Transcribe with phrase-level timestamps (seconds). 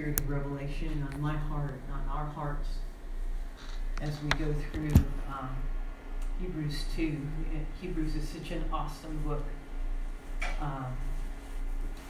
[0.00, 2.68] spirit of revelation on my heart, on our hearts,
[4.00, 4.94] as we go through
[5.28, 5.50] um,
[6.40, 7.20] Hebrews 2.
[7.82, 9.44] Hebrews is such an awesome book.
[10.58, 10.86] Um,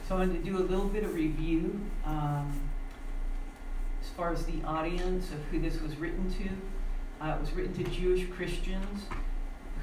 [0.07, 2.61] so I'm going to do a little bit of review um,
[4.01, 7.25] as far as the audience of who this was written to.
[7.25, 9.03] Uh, it was written to Jewish Christians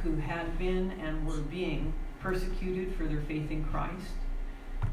[0.03, 4.15] who had been and were being persecuted for their faith in Christ.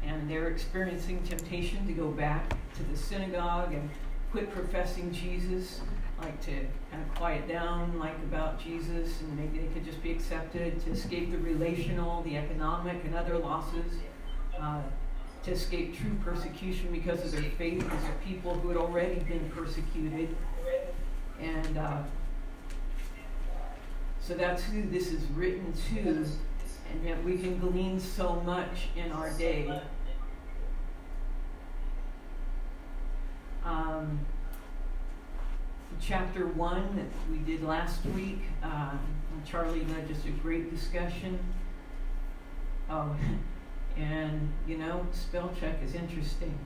[0.06, 3.90] And they're experiencing temptation to go back to the synagogue and
[4.30, 5.80] quit professing Jesus,
[6.20, 6.52] like to
[6.90, 10.90] kind of quiet down, like about Jesus, and maybe they could just be accepted, to
[10.90, 13.92] escape the relational, the economic, and other losses.
[14.58, 14.80] Uh,
[15.46, 17.78] to escape true persecution because of their faith.
[17.78, 20.34] These are people who had already been persecuted.
[21.40, 22.02] And uh,
[24.20, 26.26] so that's who this is written to.
[26.92, 29.80] And yet we can glean so much in our day.
[33.66, 34.20] Um,
[36.00, 38.92] chapter 1 that we did last week, uh,
[39.44, 41.38] Charlie led just a great discussion.
[42.88, 43.16] Oh,
[43.96, 46.56] and, you know, spell check is interesting.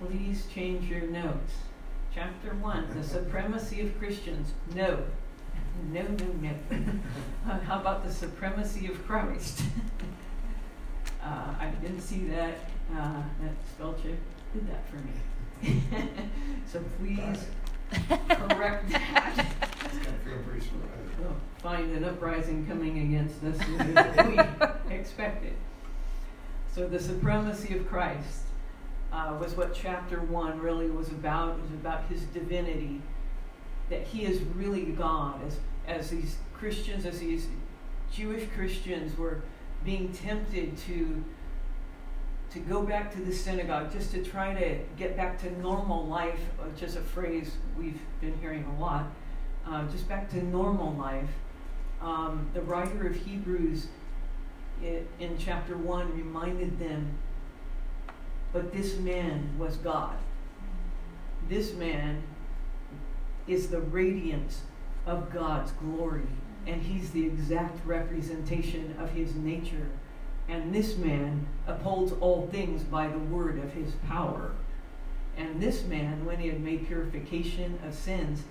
[0.00, 1.54] Please change your notes.
[2.14, 4.52] Chapter 1 The Supremacy of Christians.
[4.74, 5.02] No.
[5.92, 6.50] No, no, no.
[7.48, 9.62] uh, how about the supremacy of Christ?
[11.22, 12.68] uh, I didn't see that.
[12.92, 14.16] Uh, that spell check
[14.52, 15.12] did that for me.
[16.66, 17.46] so please
[18.28, 19.46] correct that.
[21.58, 25.54] Find an uprising coming against us than we expected.
[26.72, 28.42] So the supremacy of Christ
[29.12, 31.58] uh, was what chapter one really was about.
[31.58, 33.02] It was about his divinity,
[33.90, 35.40] that he is really God.
[35.44, 37.48] As as these Christians, as these
[38.12, 39.40] Jewish Christians were
[39.84, 41.24] being tempted to
[42.50, 46.40] to go back to the synagogue, just to try to get back to normal life,
[46.76, 49.06] just a phrase we've been hearing a lot,
[49.66, 51.28] uh, just back to normal life.
[52.00, 53.88] Um, the writer of Hebrews
[54.82, 57.18] in chapter 1 reminded them,
[58.52, 60.16] but this man was God.
[61.48, 62.22] This man
[63.46, 64.62] is the radiance
[65.06, 66.26] of God's glory,
[66.66, 69.88] and he's the exact representation of his nature.
[70.48, 74.52] And this man upholds all things by the word of his power.
[75.36, 78.42] And this man, when he had made purification of sins,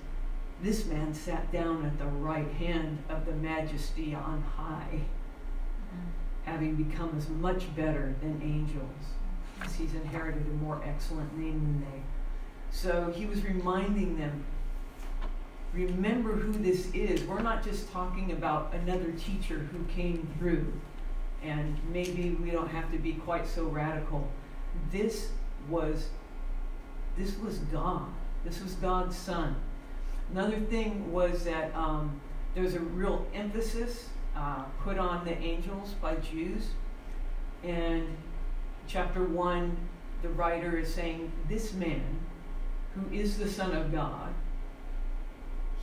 [0.61, 5.01] this man sat down at the right hand of the majesty on high
[6.47, 9.03] having become as much better than angels,
[9.61, 12.01] as he's inherited a more excellent name than they.
[12.71, 14.45] So he was reminding them
[15.73, 17.21] remember who this is.
[17.23, 20.71] We're not just talking about another teacher who came through,
[21.43, 24.27] and maybe we don't have to be quite so radical.
[24.91, 25.29] This
[25.69, 26.09] was
[27.17, 28.07] this was God.
[28.45, 29.55] This was God's Son.
[30.31, 32.21] Another thing was that um,
[32.55, 36.69] was a real emphasis uh, put on the angels by Jews.
[37.63, 38.05] And
[38.87, 39.77] chapter 1,
[40.21, 42.19] the writer is saying, This man,
[42.95, 44.33] who is the Son of God,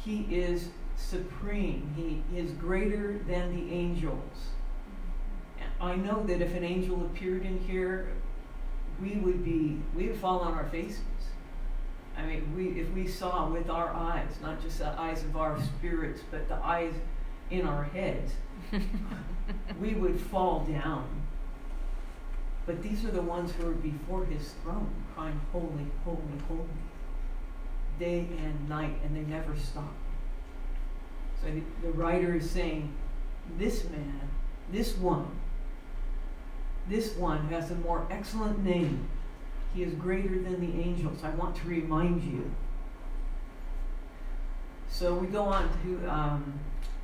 [0.04, 1.92] he is supreme.
[1.97, 4.48] He is greater than the angels.
[5.81, 8.09] I know that if an angel appeared in here,
[9.01, 11.01] we would be, we would fall on our faces.
[12.17, 15.61] I mean, we, if we saw with our eyes, not just the eyes of our
[15.61, 16.95] spirits, but the eyes
[17.51, 18.33] in our heads,
[19.81, 21.09] we would fall down.
[22.67, 26.61] But these are the ones who are before his throne, crying, Holy, holy, holy,
[27.99, 29.93] day and night, and they never stop.
[31.43, 31.49] So
[31.83, 32.95] the writer is saying,
[33.59, 34.31] This man,
[34.73, 35.29] this one,
[36.89, 39.09] this one has a more excellent name.
[39.75, 41.25] He is greater than the angels.
[41.25, 42.50] I want to remind you.
[44.89, 46.61] So we go on to um,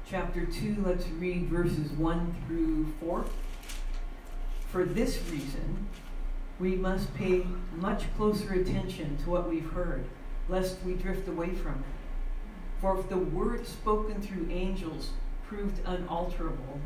[0.08, 3.24] chapter 2, let's read verses 1 through 4.
[4.70, 5.88] For this reason,
[6.60, 10.04] we must pay much closer attention to what we've heard,
[10.48, 12.80] lest we drift away from it.
[12.80, 15.10] For if the word spoken through angels
[15.46, 16.80] proved unalterable,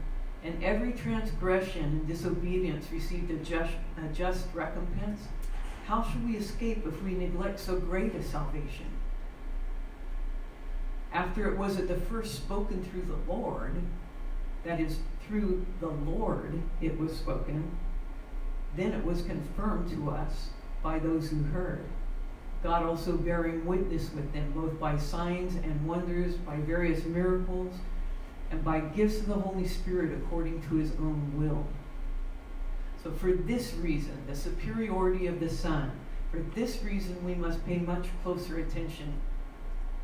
[0.44, 5.22] and every transgression and disobedience received a just, a just recompense,
[5.86, 8.86] how should we escape if we neglect so great a salvation?
[11.14, 13.80] after it was at the first spoken through the Lord,
[14.64, 17.70] that is, through the Lord it was spoken,
[18.76, 20.48] then it was confirmed to us
[20.82, 21.84] by those who heard.
[22.64, 27.74] God also bearing witness with them, both by signs and wonders, by various miracles,
[28.54, 31.66] and by gifts of the Holy Spirit according to his own will.
[33.02, 35.90] So, for this reason, the superiority of the Son,
[36.30, 39.12] For this reason, we must pay much closer attention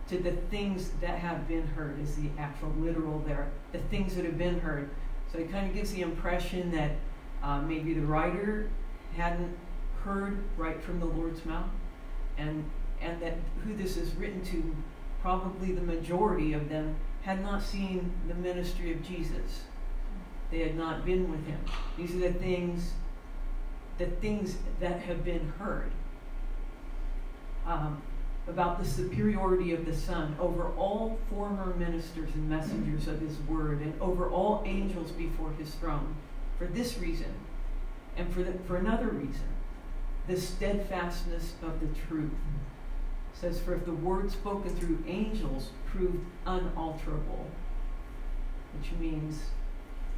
[0.08, 4.24] to the things that have been heard, is the actual literal there, the things that
[4.24, 4.90] have been heard.
[5.32, 6.92] So it kind of gives the impression that
[7.42, 8.68] uh, maybe the writer
[9.16, 9.56] hadn't
[10.04, 11.70] heard right from the Lord's mouth,
[12.36, 12.64] and
[13.00, 14.76] and that who this is written to,
[15.22, 19.64] probably the majority of them had not seen the ministry of Jesus.
[20.50, 21.60] They had not been with him.
[21.96, 22.92] These are the things,
[23.98, 25.90] the things that have been heard.
[27.66, 28.02] Um,
[28.48, 33.80] about the superiority of the Son over all former ministers and messengers of His word,
[33.80, 36.14] and over all angels before His throne.
[36.58, 37.32] For this reason,
[38.16, 39.48] and for, the, for another reason,
[40.26, 42.32] the steadfastness of the truth.
[43.40, 47.46] Says, For if the word spoken through angels proved unalterable,
[48.76, 49.40] which means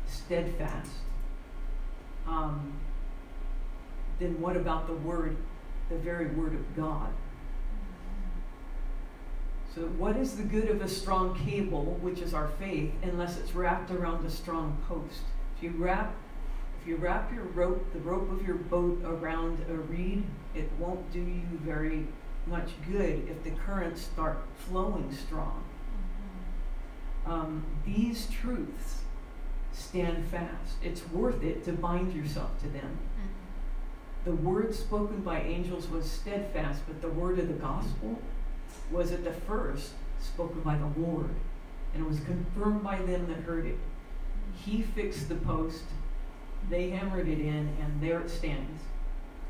[0.08, 0.90] steadfast,
[2.26, 2.72] um,
[4.19, 5.36] then what about the word,
[5.88, 7.10] the very word of God?
[9.72, 13.54] So, what is the good of a strong cable, which is our faith, unless it's
[13.54, 15.22] wrapped around a strong post?
[15.56, 16.12] If you wrap,
[16.80, 20.24] if you wrap your rope, the rope of your boat around a reed,
[20.56, 22.08] it won't do you very
[22.46, 25.64] much good if the currents start flowing strong.
[27.24, 29.02] Um, these truths
[29.72, 30.76] stand fast.
[30.82, 32.98] It's worth it to bind yourself to them.
[34.24, 38.20] The word spoken by angels was steadfast, but the word of the gospel
[38.90, 41.30] was at the first spoken by the Lord,
[41.92, 43.78] and it was confirmed by them that heard it.
[44.54, 45.84] He fixed the post,
[46.70, 48.82] they hammered it in, and there it stands.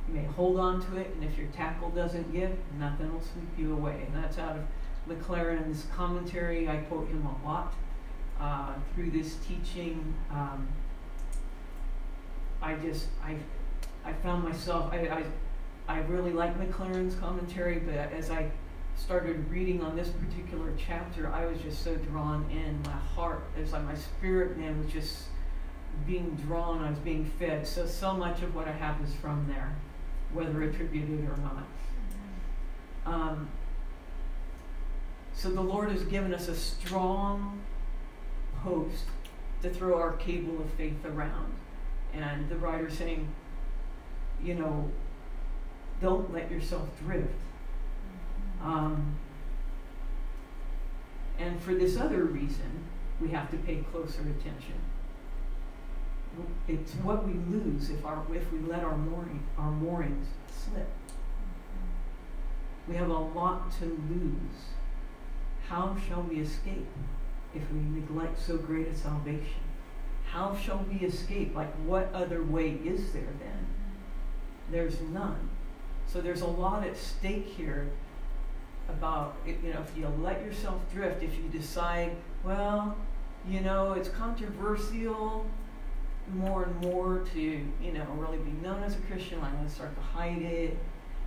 [0.09, 3.49] You may hold on to it, and if your tackle doesn't give, nothing will sweep
[3.57, 4.07] you away.
[4.07, 4.63] And that's out of
[5.09, 6.69] Maclaren's commentary.
[6.69, 7.75] I quote him a lot
[8.41, 10.15] uh, through this teaching.
[10.31, 10.69] Um,
[12.61, 13.37] I just, I,
[14.05, 15.25] I found myself, I, I,
[15.89, 18.51] I really like Maclaren's commentary, but as I
[18.97, 22.81] started reading on this particular chapter, I was just so drawn in.
[22.83, 25.25] My heart, it was like my spirit man was just
[26.07, 26.83] being drawn.
[26.83, 27.67] I was being fed.
[27.67, 29.75] So so much of what I have is from there,
[30.33, 31.65] whether attributed or not.
[33.05, 33.49] Um,
[35.35, 37.61] so the Lord has given us a strong
[38.63, 39.05] post
[39.63, 41.53] to throw our cable of faith around.
[42.15, 43.29] And the writer saying,
[44.43, 44.91] you know,
[46.01, 47.31] don't let yourself drift
[48.63, 49.17] um,
[51.39, 52.85] and for this other reason,
[53.21, 54.75] we have to pay closer attention.
[56.69, 60.89] It's what we lose if, our, if we let our, mooring, our moorings slip.
[62.89, 64.71] We have a lot to lose.
[65.69, 66.87] How shall we escape
[67.55, 69.63] if we neglect so great a salvation?
[70.27, 71.55] How shall we escape?
[71.55, 73.67] Like, what other way is there then?
[74.71, 75.51] There's none.
[76.07, 77.91] So there's a lot at stake here
[78.89, 82.97] about, you know, if you let yourself drift, if you decide, well,
[83.49, 85.47] you know, it's controversial
[86.31, 89.73] more and more to, you know, really be known as a Christian, I'm going to
[89.73, 90.79] start to hide it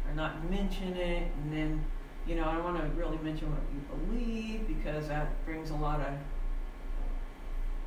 [0.08, 1.32] or not mention it.
[1.44, 1.86] And then,
[2.26, 5.76] you know, I don't want to really mention what you believe because that brings a
[5.76, 6.14] lot of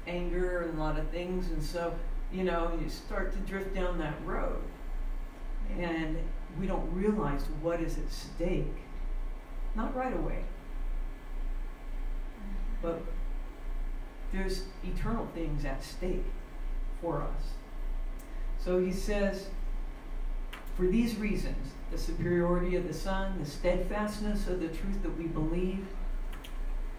[0.06, 1.50] anger and a lot of things.
[1.50, 1.94] And so,
[2.32, 4.62] you know, you start to drift down that road.
[5.78, 6.16] And
[6.58, 8.74] we don't realize what is at stake
[9.74, 10.44] not right away.
[12.40, 12.82] Mm-hmm.
[12.82, 13.02] But
[14.32, 16.24] there's eternal things at stake
[17.00, 17.52] for us.
[18.58, 19.48] So he says,
[20.76, 25.24] for these reasons, the superiority of the Son, the steadfastness of the truth that we
[25.24, 25.86] believe,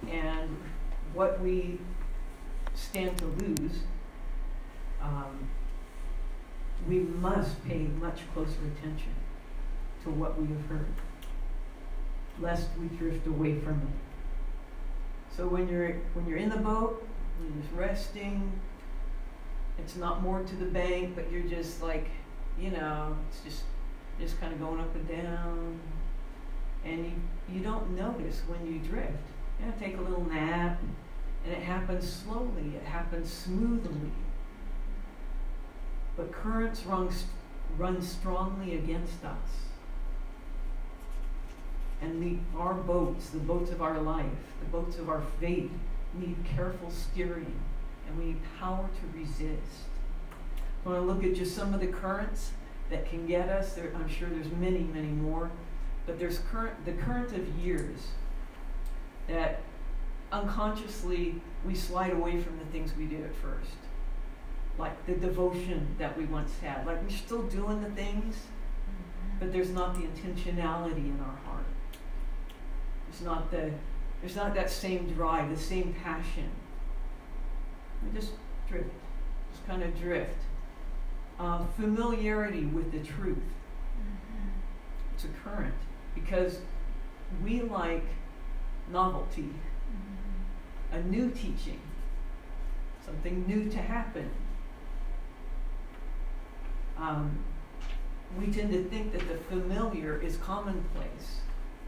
[0.09, 0.57] and
[1.13, 1.79] what we
[2.73, 3.79] stand to lose,
[5.01, 5.49] um,
[6.87, 9.13] we must pay much closer attention
[10.03, 10.87] to what we have heard
[12.41, 15.35] lest we drift away from it.
[15.35, 17.05] So when you're when you're in the boat,
[17.41, 18.51] you're just resting,
[19.81, 22.07] it's not more to the bank, but you're just like,
[22.59, 23.63] you know, it's just
[24.19, 25.79] just kind of going up and down,
[26.83, 27.13] and you
[27.53, 29.13] you don't notice when you drift.
[29.59, 30.79] You know, take a little nap,
[31.45, 32.75] and it happens slowly.
[32.75, 34.11] It happens smoothly.
[36.15, 37.09] But currents run,
[37.77, 39.69] run strongly against us
[42.01, 44.25] and the, our boats, the boats of our life,
[44.61, 45.71] the boats of our faith,
[46.13, 47.53] need careful steering
[48.09, 49.85] and we need power to resist.
[50.85, 52.51] I want to look at just some of the currents
[52.89, 53.73] that can get us.
[53.73, 55.51] There, I'm sure there's many, many more,
[56.05, 58.07] but there's current, the current of years
[59.27, 59.61] that
[60.31, 61.35] unconsciously
[61.65, 63.75] we slide away from the things we did at first.
[64.77, 66.85] Like the devotion that we once had.
[66.85, 69.39] Like we're still doing the things, mm-hmm.
[69.39, 71.65] but there's not the intentionality in our heart.
[73.09, 73.71] It's not the
[74.21, 76.49] there's not that same drive, the same passion.
[78.03, 78.33] We just
[78.67, 78.89] drift,
[79.51, 80.37] just kind of drift.
[81.39, 83.37] Uh, familiarity with the truth.
[83.37, 84.49] Mm-hmm.
[85.13, 85.73] It's a current
[86.13, 86.59] because
[87.43, 88.05] we like
[88.91, 90.97] novelty, mm-hmm.
[90.97, 91.79] a new teaching,
[93.05, 94.29] something new to happen.
[96.97, 97.39] Um,
[98.37, 101.39] we tend to think that the familiar is commonplace.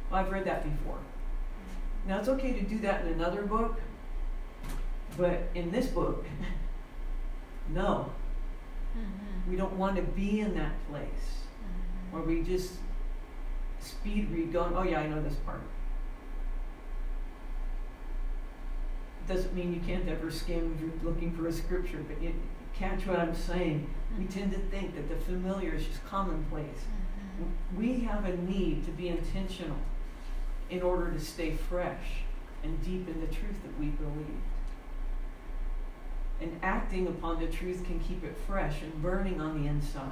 [0.10, 1.00] Well, I've read that before.
[2.08, 3.80] Now, it's okay to do that in another book,
[5.22, 6.26] but in this book,
[7.70, 8.12] no.
[8.98, 9.52] Mm-hmm.
[9.52, 12.16] We don't want to be in that place mm-hmm.
[12.18, 12.74] where we just
[13.80, 15.62] speed read going, oh, yeah, I know this part.
[19.28, 22.34] Doesn't mean you can't ever skim if you're looking for a scripture, but you
[22.74, 23.88] catch what I'm saying.
[24.14, 24.24] Mm-hmm.
[24.24, 26.66] We tend to think that the familiar is just commonplace.
[26.66, 27.80] Mm-hmm.
[27.80, 29.78] We have a need to be intentional
[30.72, 32.24] in order to stay fresh
[32.64, 34.42] and deep in the truth that we believe.
[36.42, 40.12] And acting upon the truth can keep it fresh and burning on the inside.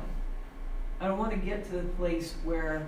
[1.01, 2.87] I don't want to get to the place where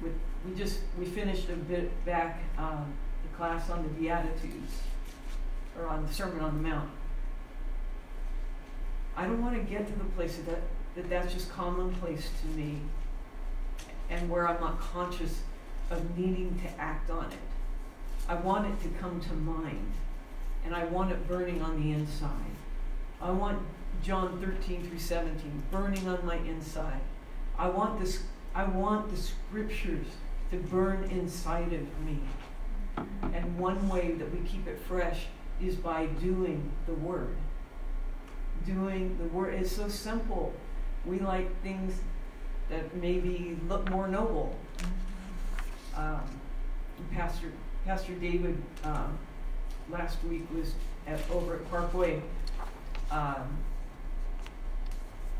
[0.00, 0.10] we,
[0.46, 4.72] we just we finished a bit back um, the class on the Beatitudes
[5.78, 6.90] or on the Sermon on the Mount.
[9.16, 10.62] I don't want to get to the place that,
[10.94, 12.78] that that's just commonplace to me
[14.10, 15.42] and where I'm not conscious
[15.90, 17.38] of needing to act on it.
[18.28, 19.92] I want it to come to mind,
[20.64, 22.30] and I want it burning on the inside.
[23.20, 23.62] I want
[24.02, 27.00] John 13 through 17 burning on my inside.
[27.58, 28.22] I want this
[28.54, 30.06] I want the scriptures
[30.50, 32.18] to burn inside of me.
[33.32, 35.26] And one way that we keep it fresh
[35.60, 37.34] is by doing the word.
[38.66, 40.52] Doing the word is so simple.
[41.06, 41.94] We like things
[42.68, 44.56] that maybe look more noble
[45.96, 46.22] um,
[47.12, 47.52] Pastor
[47.84, 49.18] Pastor David um,
[49.90, 50.74] last week was
[51.06, 52.22] at over at Parkway.
[53.10, 53.58] Um,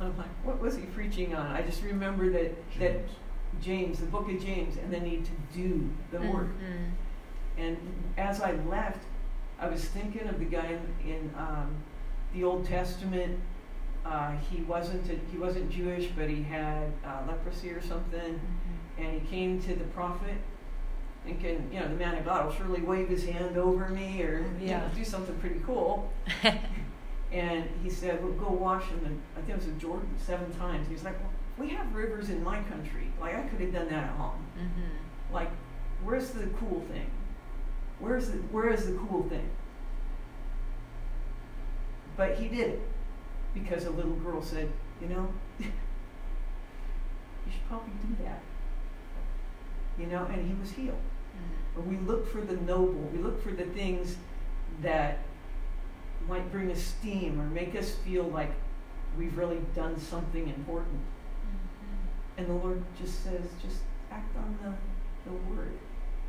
[0.00, 1.46] I'm like, what was he preaching on?
[1.52, 2.80] I just remember that James.
[2.80, 6.32] that James, the book of James, and the need to do the mm-hmm.
[6.32, 6.49] work.
[7.56, 7.76] And
[8.16, 9.04] as I left,
[9.61, 11.76] I was thinking of the guy in, in um,
[12.34, 13.38] the Old Testament.
[14.04, 18.34] Uh, he wasn't a, he wasn't Jewish, but he had uh, leprosy or something.
[18.34, 20.37] Mm-hmm and he came to the prophet
[21.25, 24.45] thinking, you know, the man of God will surely wave his hand over me or
[24.61, 24.61] yeah.
[24.61, 26.12] you know, do something pretty cool.
[27.33, 30.52] and he said, well, go wash in the, I think it was in Jordan seven
[30.55, 30.88] times.
[30.88, 33.09] He's like, well, we have rivers in my country.
[33.21, 34.45] Like, I could have done that at home.
[34.59, 35.35] Mm-hmm.
[35.35, 35.50] Like,
[36.02, 37.11] where's the cool thing?
[38.00, 39.49] Where's the, where is the cool thing?
[42.17, 42.81] But he did it
[43.55, 44.69] because a little girl said,
[45.00, 45.67] you know, you
[47.50, 48.43] should probably do that
[49.99, 50.97] you know, and he was healed.
[51.75, 54.17] But we look for the noble, we look for the things
[54.83, 55.19] that
[56.29, 58.53] might bring esteem or make us feel like
[59.17, 61.01] we've really done something important.
[61.01, 62.39] Mm-hmm.
[62.39, 63.79] And the Lord just says, just
[64.11, 65.73] act on the, the word.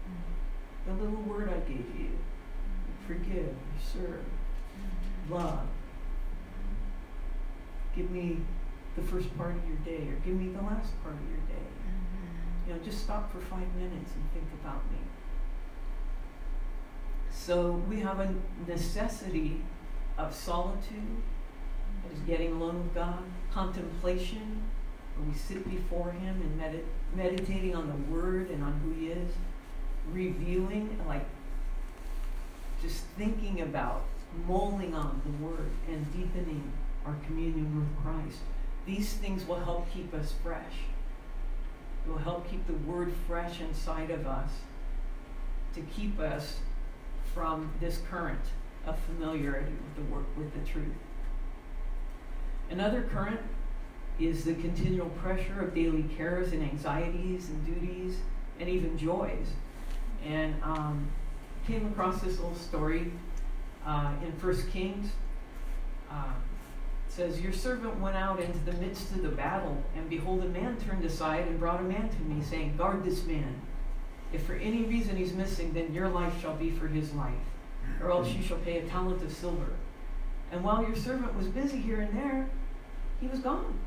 [0.08, 0.98] Mm-hmm.
[0.98, 2.10] The little word I gave you.
[2.10, 3.08] Mm-hmm.
[3.08, 3.56] Forgive,
[3.94, 5.34] serve, mm-hmm.
[5.34, 5.68] love.
[7.96, 8.40] Give me
[8.96, 11.73] the first part of your day, or give me the last part of your day.
[12.67, 14.98] You know, just stop for five minutes and think about me.
[17.32, 18.34] So we have a
[18.67, 19.62] necessity
[20.17, 21.22] of solitude,
[22.03, 24.63] that is getting alone with God, contemplation,
[25.15, 29.08] where we sit before Him and medit- meditating on the Word and on who He
[29.12, 29.32] is,
[30.12, 31.25] reviewing, like
[32.82, 34.03] just thinking about,
[34.48, 36.72] mulling on the Word, and deepening
[37.05, 38.39] our communion with Christ.
[38.86, 40.74] These things will help keep us fresh.
[42.08, 44.50] Will help keep the word fresh inside of us
[45.74, 46.58] to keep us
[47.34, 48.42] from this current
[48.86, 50.94] of familiarity with the work with the truth.
[52.70, 53.40] Another current
[54.20, 58.18] is the continual pressure of daily cares and anxieties and duties
[58.60, 59.48] and even joys.
[60.26, 61.10] And um,
[61.66, 63.12] came across this little story
[63.86, 65.12] uh, in First Kings.
[66.10, 66.36] Um,
[67.13, 70.77] says, Your servant went out into the midst of the battle, and behold, a man
[70.77, 73.62] turned aside and brought a man to me, saying, Guard this man.
[74.32, 77.34] If for any reason he's missing, then your life shall be for his life,
[78.01, 79.74] or else you shall pay a talent of silver.
[80.51, 82.50] And while your servant was busy here and there,
[83.22, 83.77] he was gone.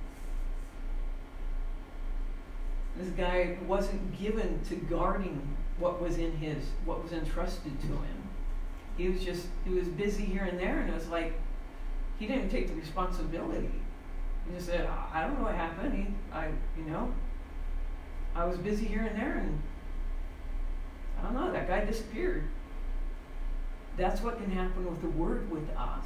[2.97, 8.29] This guy wasn't given to guarding what was in his, what was entrusted to him.
[8.97, 11.35] He was just, he was busy here and there, and it was like,
[12.19, 13.71] he didn't take the responsibility.
[14.47, 15.95] He just said, I don't know what happened.
[15.95, 17.13] He, I, you know,
[18.35, 19.61] I was busy here and there, and
[21.19, 22.45] I don't know, that guy disappeared.
[23.97, 26.05] That's what can happen with the Word with us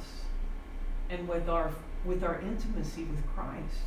[1.09, 1.71] and with our,
[2.05, 3.85] with our intimacy with Christ.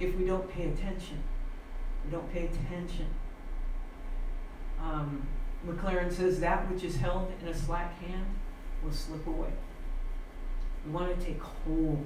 [0.00, 1.22] If we don't pay attention,
[2.04, 3.06] we don't pay attention.
[4.80, 5.26] Um,
[5.66, 8.26] Maclaren says that which is held in a slack hand
[8.82, 9.52] will slip away.
[10.86, 12.04] We want to take hold.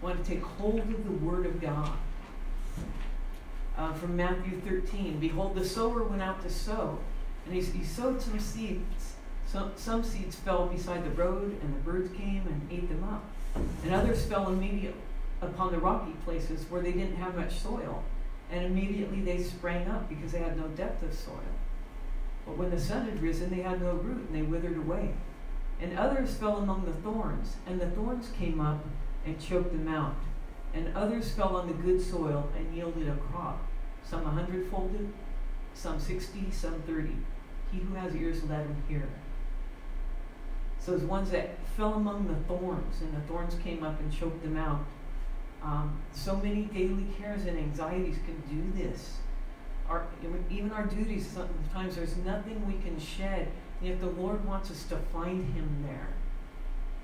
[0.00, 1.92] We want to take hold of the Word of God.
[3.76, 6.98] Uh, from Matthew 13 Behold, the sower went out to sow,
[7.44, 9.14] and he, he sowed some seeds.
[9.46, 13.24] Some, some seeds fell beside the road, and the birds came and ate them up.
[13.84, 15.00] And others fell immediately
[15.40, 18.02] upon the rocky places where they didn't have much soil.
[18.50, 21.40] And immediately they sprang up because they had no depth of soil.
[22.46, 25.14] But when the sun had risen, they had no root, and they withered away.
[25.80, 28.84] And others fell among the thorns, and the thorns came up
[29.26, 30.14] and choked them out.
[30.72, 33.62] And others fell on the good soil and yielded a crop,
[34.04, 35.12] some a hundredfolded,
[35.74, 37.16] some sixty, some thirty.
[37.72, 39.08] He who has ears, let him hear.
[40.78, 44.42] So those ones that fell among the thorns, and the thorns came up and choked
[44.42, 44.84] them out.
[45.62, 49.16] Um, so many daily cares and anxieties can do this.
[49.88, 50.06] Our,
[50.50, 53.48] even our duties, sometimes there's nothing we can shed
[53.82, 56.08] Yet the Lord wants us to find Him there.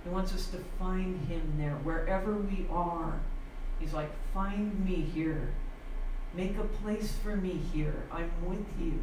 [0.05, 3.21] He wants us to find Him there, wherever we are.
[3.79, 5.53] He's like, find me here.
[6.35, 8.05] Make a place for me here.
[8.11, 9.03] I'm with you.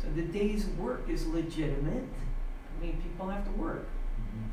[0.00, 2.04] So the day's work is legitimate.
[2.04, 3.86] I mean, people have to work.
[4.20, 4.48] Mm-hmm.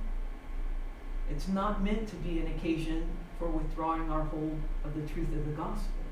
[1.32, 3.08] It's not meant to be an occasion
[3.40, 6.04] for withdrawing our hold of the truth of the gospel,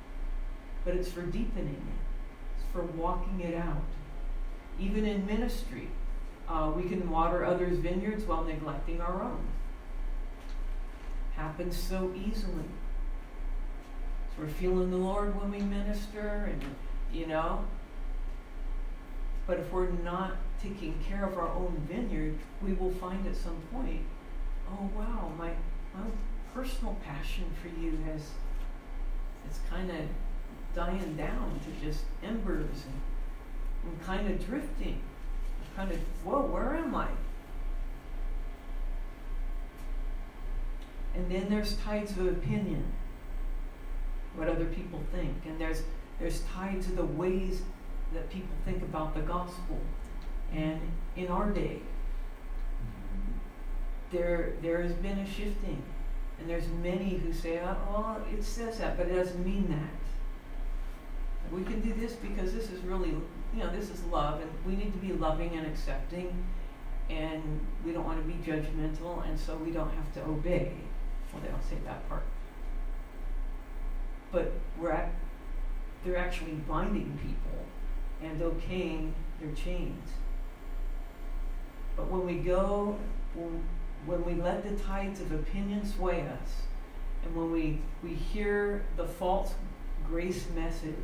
[0.85, 3.83] but it's for deepening it, it's for walking it out.
[4.79, 5.87] Even in ministry,
[6.47, 9.45] uh, we can water others' vineyards while neglecting our own.
[11.35, 12.65] Happens so easily.
[14.35, 16.63] So we're feeling the Lord when we minister, and
[17.11, 17.65] you know.
[19.45, 23.61] But if we're not taking care of our own vineyard, we will find at some
[23.71, 24.01] point,
[24.69, 25.51] oh wow, my
[25.93, 26.05] my
[26.53, 28.31] personal passion for you has
[29.47, 29.97] it's kind of
[30.75, 33.01] dying down to just embers and
[33.85, 35.01] I'm kind of drifting.
[35.61, 37.07] I'm kind of, whoa, where am I?
[41.15, 42.85] And then there's tides of opinion,
[44.35, 45.33] what other people think.
[45.45, 45.81] And there's,
[46.19, 47.61] there's tides of the ways
[48.13, 49.79] that people think about the gospel.
[50.53, 50.79] And
[51.15, 51.81] in our day,
[52.83, 54.15] mm-hmm.
[54.15, 55.81] there, there has been a shifting.
[56.39, 59.89] And there's many who say, oh, it says that, but it doesn't mean that.
[61.51, 63.15] We can do this because this is really
[63.53, 66.45] you know, this is love, and we need to be loving and accepting,
[67.09, 70.73] and we don't want to be judgmental, and so we don't have to obey.
[71.31, 72.23] Well, they don't say that part.
[74.31, 75.11] But we're at,
[76.03, 77.65] they're actually binding people
[78.21, 80.09] and okaying their chains.
[81.95, 82.97] But when we go,
[83.35, 86.49] when, we let the tides of opinion sway us,
[87.23, 89.55] and when we, we hear the false
[90.07, 90.95] grace message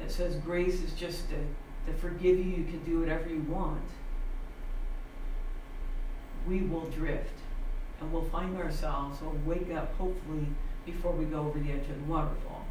[0.00, 3.82] that says grace is just a to forgive you, you can do whatever you want,
[6.46, 7.38] we will drift
[8.00, 10.46] and we'll find ourselves, we'll wake up hopefully
[10.84, 12.64] before we go over the edge of the waterfall.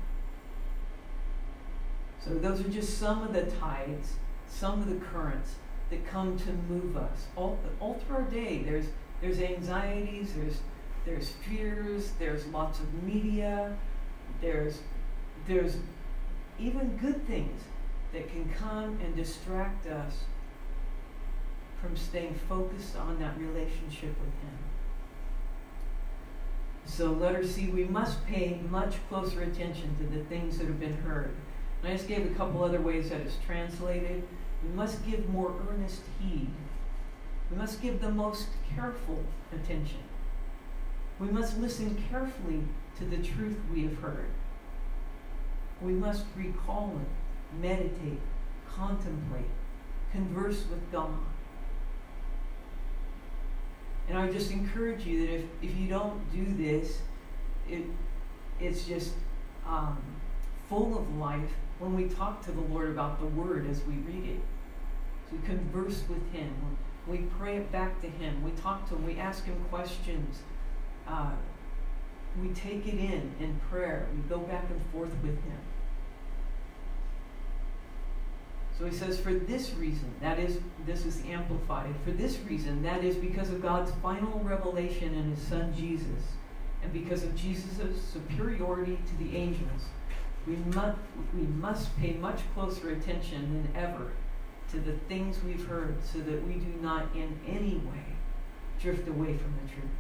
[2.23, 4.15] So, those are just some of the tides,
[4.47, 5.55] some of the currents
[5.89, 7.27] that come to move us.
[7.35, 8.85] All, all through our day, there's,
[9.21, 10.59] there's anxieties, there's,
[11.05, 13.75] there's fears, there's lots of media,
[14.39, 14.81] there's,
[15.47, 15.77] there's
[16.59, 17.63] even good things
[18.13, 20.23] that can come and distract us
[21.81, 24.57] from staying focused on that relationship with Him.
[26.85, 30.97] So, letter C, we must pay much closer attention to the things that have been
[30.97, 31.33] heard.
[31.81, 34.23] And I just gave a couple other ways that it's translated.
[34.63, 36.49] We must give more earnest heed.
[37.49, 40.03] We must give the most careful attention.
[41.19, 42.63] We must listen carefully
[42.97, 44.29] to the truth we have heard.
[45.81, 47.20] We must recall it
[47.59, 48.19] meditate,
[48.67, 49.49] contemplate,
[50.11, 51.17] converse with God.
[54.09, 56.99] And I just encourage you that if, if you don't do this,
[57.69, 57.83] it,
[58.59, 59.13] it's just
[59.65, 59.97] um,
[60.67, 64.29] full of life when we talk to the Lord about the Word as we read
[64.29, 64.39] it.
[65.29, 66.53] So we converse with Him.
[67.07, 68.43] We pray it back to Him.
[68.43, 69.05] We talk to Him.
[69.05, 70.39] We ask Him questions.
[71.07, 71.31] Uh,
[72.41, 74.07] we take it in in prayer.
[74.13, 75.57] We go back and forth with Him.
[78.81, 83.03] So he says, for this reason, that is, this is amplified, for this reason, that
[83.03, 86.23] is because of God's final revelation in his son Jesus,
[86.81, 89.83] And because of Jesus' superiority to the angels,
[90.47, 90.97] we must,
[91.35, 94.13] we must pay much closer attention than ever
[94.71, 98.15] to the things we've heard so that we do not in any way
[98.81, 99.91] drift away from the truth.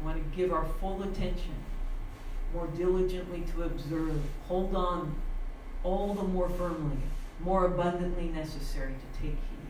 [0.00, 1.54] We want to give our full attention
[2.52, 5.14] more diligently to observe, hold on
[5.82, 6.98] all the more firmly,
[7.40, 9.60] more abundantly necessary to take heed.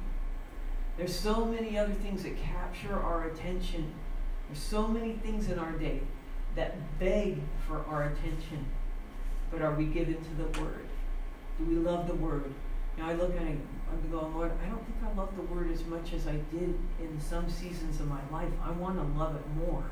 [0.97, 3.93] There's so many other things that capture our attention.
[4.49, 6.01] There's so many things in our day
[6.57, 8.67] that beg for our attention.
[9.51, 10.87] But are we given to the Word?
[11.59, 12.53] Do we love the Word?
[12.99, 13.59] Know, I look at it,
[13.91, 16.79] I'm going, Lord, I don't think I love the Word as much as I did
[17.01, 18.53] in some seasons of my life.
[18.63, 19.85] I want to love it more.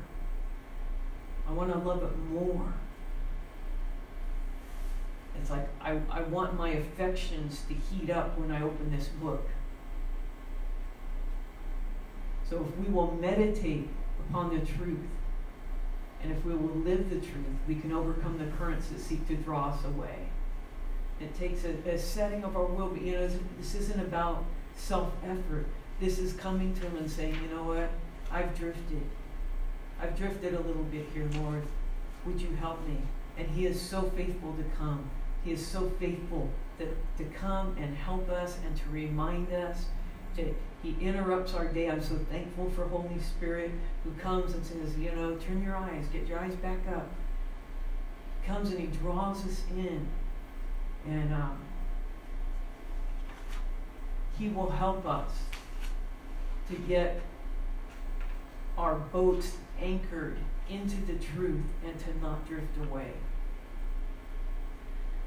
[1.47, 2.73] I want to love it more.
[5.41, 9.47] It's like I, I want my affections to heat up when I open this book.
[12.49, 13.87] So if we will meditate
[14.27, 14.99] upon the truth,
[16.21, 19.35] and if we will live the truth, we can overcome the currents that seek to
[19.35, 20.27] draw us away.
[21.21, 24.43] It takes a, a setting of our will, but you know, this isn't about
[24.75, 25.67] self effort.
[25.99, 27.89] This is coming to Him and saying, you know what?
[28.31, 29.03] I've drifted.
[30.01, 31.63] I've drifted a little bit here, Lord.
[32.25, 32.97] Would you help me?
[33.37, 35.09] And He is so faithful to come.
[35.43, 39.85] He is so faithful to, to come and help us and to remind us.
[40.37, 41.89] To, he interrupts our day.
[41.89, 43.71] I'm so thankful for Holy Spirit
[44.03, 47.09] who comes and says, you know, turn your eyes, get your eyes back up.
[48.45, 50.07] Comes and he draws us in.
[51.07, 51.61] And um,
[54.37, 55.31] he will help us
[56.69, 57.21] to get
[58.77, 60.37] our boats anchored
[60.69, 63.11] into the truth and to not drift away.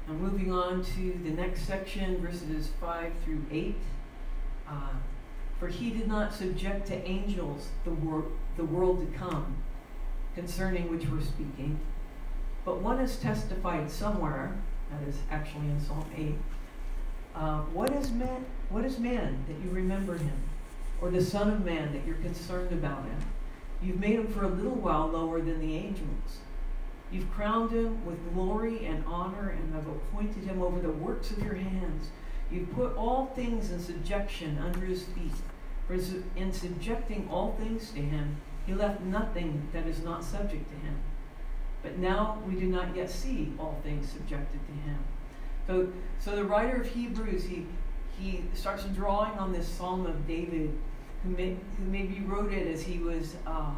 [0.07, 3.75] Now, moving on to the next section, verses 5 through 8.
[4.67, 4.73] Uh,
[5.59, 8.25] For he did not subject to angels the, wor-
[8.57, 9.55] the world to come,
[10.35, 11.79] concerning which we're speaking,
[12.65, 14.55] but one has testified somewhere,
[14.91, 16.35] that is actually in Psalm 8.
[17.35, 18.45] Uh, what is man?
[18.69, 20.37] What is man that you remember him,
[21.01, 23.17] or the Son of Man that you're concerned about him?
[23.81, 26.39] You've made him for a little while lower than the angels.
[27.13, 31.43] You've crowned him with glory and honor and have appointed him over the works of
[31.43, 32.09] your hands.
[32.49, 35.31] You've put all things in subjection under his feet.
[35.85, 35.93] For
[36.35, 40.95] in subjecting all things to him, he left nothing that is not subject to him.
[41.83, 44.97] But now we do not yet see all things subjected to him.
[45.67, 47.67] So, so the writer of Hebrews, he,
[48.17, 50.75] he starts drawing on this Psalm of David,
[51.23, 53.73] who, may, who maybe wrote it as he was uh,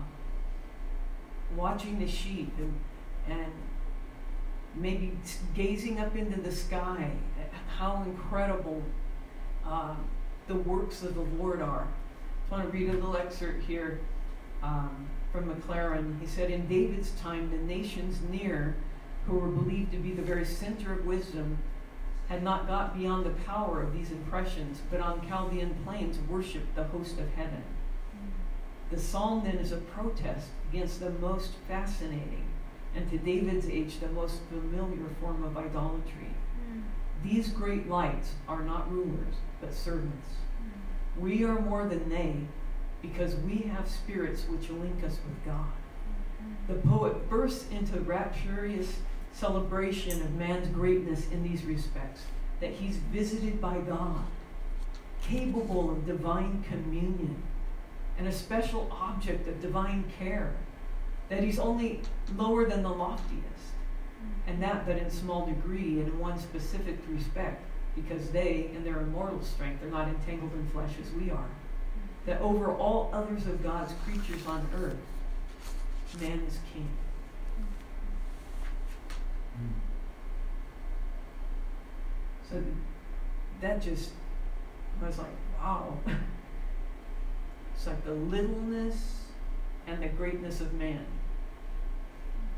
[1.55, 2.73] watching the sheep and
[3.29, 3.51] and
[4.75, 5.17] maybe
[5.53, 7.11] gazing up into the sky,
[7.77, 8.81] how incredible
[9.65, 9.95] uh,
[10.47, 11.83] the works of the Lord are.
[11.83, 13.99] I just want to read a little excerpt here
[14.61, 16.19] um, from Maclaren.
[16.19, 18.75] He said, In David's time, the nations near,
[19.25, 21.57] who were believed to be the very center of wisdom,
[22.29, 26.83] had not got beyond the power of these impressions, but on Chaldean plains worshipped the
[26.85, 27.63] host of heaven.
[28.91, 32.45] The psalm then is a protest against the most fascinating
[32.95, 36.33] and to David's age, the most familiar form of idolatry.
[36.71, 36.83] Mm.
[37.23, 40.27] These great lights are not rulers, but servants.
[40.61, 41.21] Mm.
[41.21, 42.35] We are more than they
[43.01, 45.73] because we have spirits which link us with God.
[46.41, 46.67] Mm.
[46.67, 48.99] The poet bursts into rapturous
[49.33, 52.21] celebration of man's greatness in these respects
[52.61, 54.23] that he's visited by God,
[55.21, 57.43] capable of divine communion,
[58.17, 60.55] and a special object of divine care
[61.29, 62.01] that he's only
[62.35, 63.45] lower than the loftiest,
[64.47, 67.63] and that but in small degree and in one specific respect,
[67.95, 71.49] because they, in their immortal strength, are not entangled in flesh as we are.
[72.25, 74.97] That over all others of God's creatures on earth,
[76.19, 76.89] man is king.
[82.49, 82.63] So
[83.61, 84.11] that just
[85.01, 85.27] I was like,
[85.59, 85.97] wow.
[87.75, 89.24] It's like the littleness
[89.87, 91.05] and the greatness of man.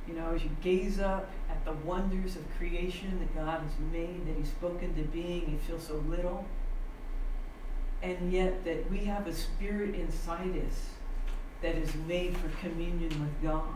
[0.07, 4.25] You know, as you gaze up at the wonders of creation that God has made,
[4.25, 6.45] that He's spoken to being, you feel so little.
[8.01, 10.89] And yet, that we have a spirit inside us
[11.61, 13.67] that is made for communion with God.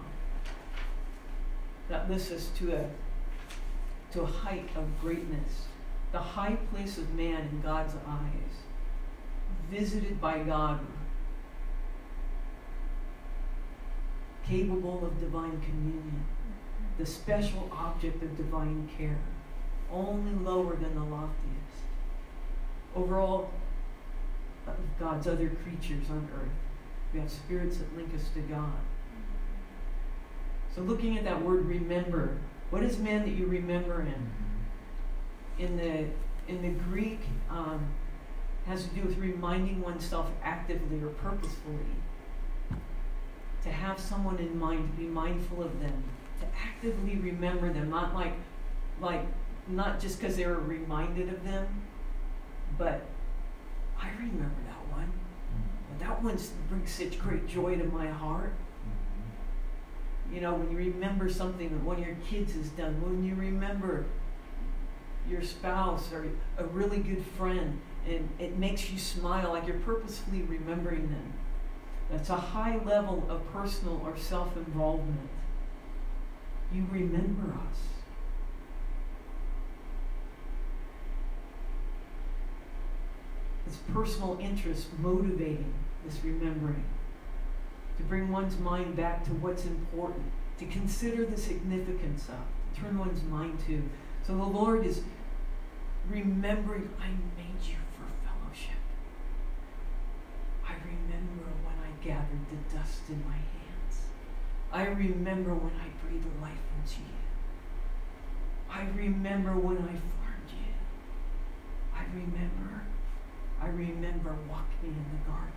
[1.90, 2.90] That lifts us to a,
[4.12, 5.66] to a height of greatness,
[6.12, 8.62] the high place of man in God's eyes,
[9.70, 10.80] visited by God
[14.48, 16.26] capable of divine communion,
[16.98, 19.20] the special object of divine care,
[19.92, 21.86] only lower than the loftiest.
[22.96, 23.52] Over all
[24.68, 26.50] of God's other creatures on earth,
[27.14, 28.80] we have spirits that link us to God.
[30.76, 32.38] So looking at that word remember,
[32.70, 34.32] what is man that you remember him?
[35.60, 36.06] In the
[36.48, 37.88] in the Greek, um,
[38.66, 41.78] has to do with reminding oneself actively or purposefully.
[43.64, 46.04] To have someone in mind, to be mindful of them,
[46.40, 48.34] to actively remember them, not like
[49.00, 49.26] like
[49.68, 51.68] not just because they were reminded of them,
[52.78, 53.06] but
[54.00, 55.12] I remember that one.
[55.12, 56.00] Mm-hmm.
[56.00, 58.54] That one brings such great joy to my heart.
[58.54, 60.36] Mm-hmm.
[60.36, 63.36] You know, when you remember something that one of your kids has done, when you
[63.36, 64.06] remember
[65.30, 70.42] your spouse or a really good friend, and it makes you smile like you're purposefully
[70.42, 71.34] remembering them.
[72.12, 75.30] That's a high level of personal or self involvement.
[76.74, 77.80] You remember us.
[83.66, 85.74] It's personal interest motivating
[86.06, 86.84] this remembering
[87.98, 90.26] to bring one's mind back to what's important,
[90.58, 93.82] to consider the significance of, to turn one's mind to.
[94.26, 95.02] So the Lord is
[96.10, 98.82] remembering, I made you for fellowship.
[100.68, 101.41] I remember
[102.04, 104.06] gathered the dust in my hands.
[104.72, 107.22] I remember when I breathed life into you.
[108.70, 110.74] I remember when I formed you.
[111.94, 112.84] I remember.
[113.62, 115.52] I remember walking in the garden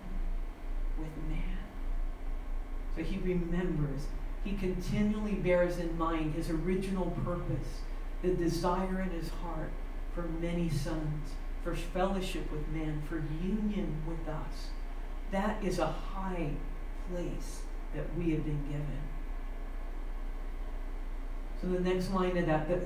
[0.99, 1.59] with man.
[2.97, 4.07] So he remembers.
[4.45, 7.81] He continually bears in mind his original purpose,
[8.23, 9.71] the desire in his heart
[10.15, 11.31] for many sons,
[11.63, 14.69] for fellowship with man, for union with us.
[15.31, 16.51] That is a high
[17.11, 17.63] place
[17.95, 19.01] that we have been given.
[21.61, 22.81] So the next line of that, that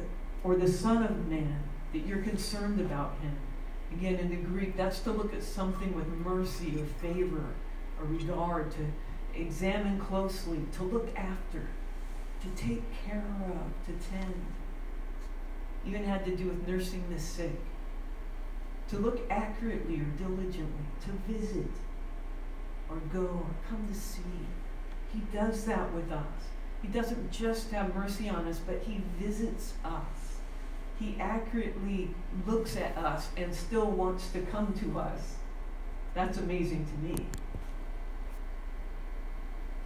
[0.45, 3.37] or the Son of Man, that you're concerned about him.
[3.93, 7.47] Again, in the Greek, that's to look at something with mercy or favor
[7.99, 8.87] or regard, to
[9.35, 11.69] examine closely, to look after,
[12.41, 14.47] to take care of, to tend.
[15.87, 17.59] Even had to do with nursing the sick.
[18.91, 21.71] To look accurately or diligently, to visit
[22.89, 24.23] or go or come to see.
[25.13, 26.25] He does that with us.
[26.83, 30.39] He doesn't just have mercy on us, but He visits us.
[30.99, 32.11] He accurately
[32.47, 35.37] looks at us and still wants to come to us.
[36.15, 37.27] That's amazing to me.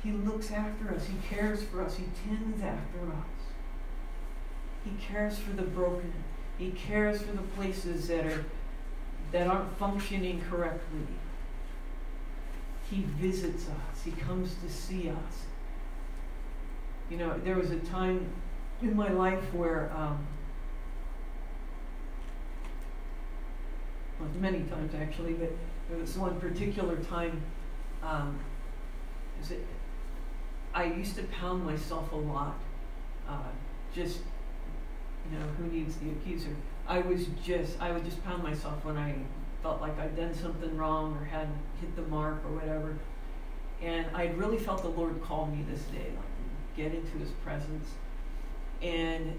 [0.03, 1.07] He looks after us.
[1.07, 1.97] He cares for us.
[1.97, 3.43] He tends after us.
[4.85, 6.13] He cares for the broken.
[6.59, 8.45] He cares for the places that are
[9.31, 11.07] that aren't functioning correctly.
[12.93, 14.03] He visits us.
[14.05, 15.47] He comes to see us.
[17.09, 18.27] You know, there was a time
[18.83, 20.27] in my life where, um,
[24.21, 25.53] well, many times actually, but
[25.89, 27.41] there was one particular time.
[28.03, 28.39] Um,
[29.41, 29.65] is it
[30.75, 32.59] I used to pound myself a lot.
[33.27, 33.39] Uh,
[33.95, 34.19] just,
[35.31, 36.55] you know, who needs the accuser?
[36.87, 39.15] I was just, I would just pound myself when I
[39.63, 42.97] felt like I'd done something wrong or hadn't hit the mark or whatever.
[43.81, 47.89] And I really felt the Lord call me this day, like get into His presence.
[48.81, 49.39] And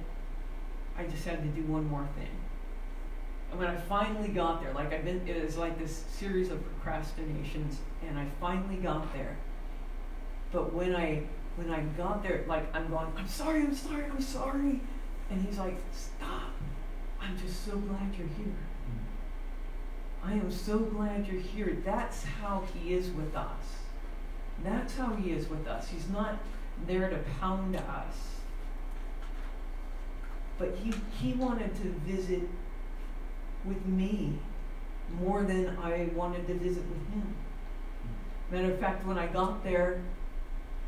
[0.98, 2.30] I just had to do one more thing.
[3.52, 6.64] And when I finally got there, like I've been, it was like this series of
[6.64, 9.38] procrastinations, and I finally got there
[10.54, 11.24] but when I
[11.56, 14.80] when I got there, like I'm going, I'm sorry, I'm sorry, I'm sorry.
[15.30, 16.52] And he's like, Stop.
[17.20, 18.56] I'm just so glad you're here.
[20.26, 21.78] I am so glad you're here.
[21.84, 23.66] That's how he is with us.
[24.64, 25.90] That's how he is with us.
[25.90, 26.40] He's not
[26.88, 28.16] there to pound us.
[30.58, 32.48] But he, he wanted to visit
[33.66, 34.40] with me
[35.20, 37.36] more than I wanted to visit with him.
[38.50, 40.02] Matter of fact, when I got there,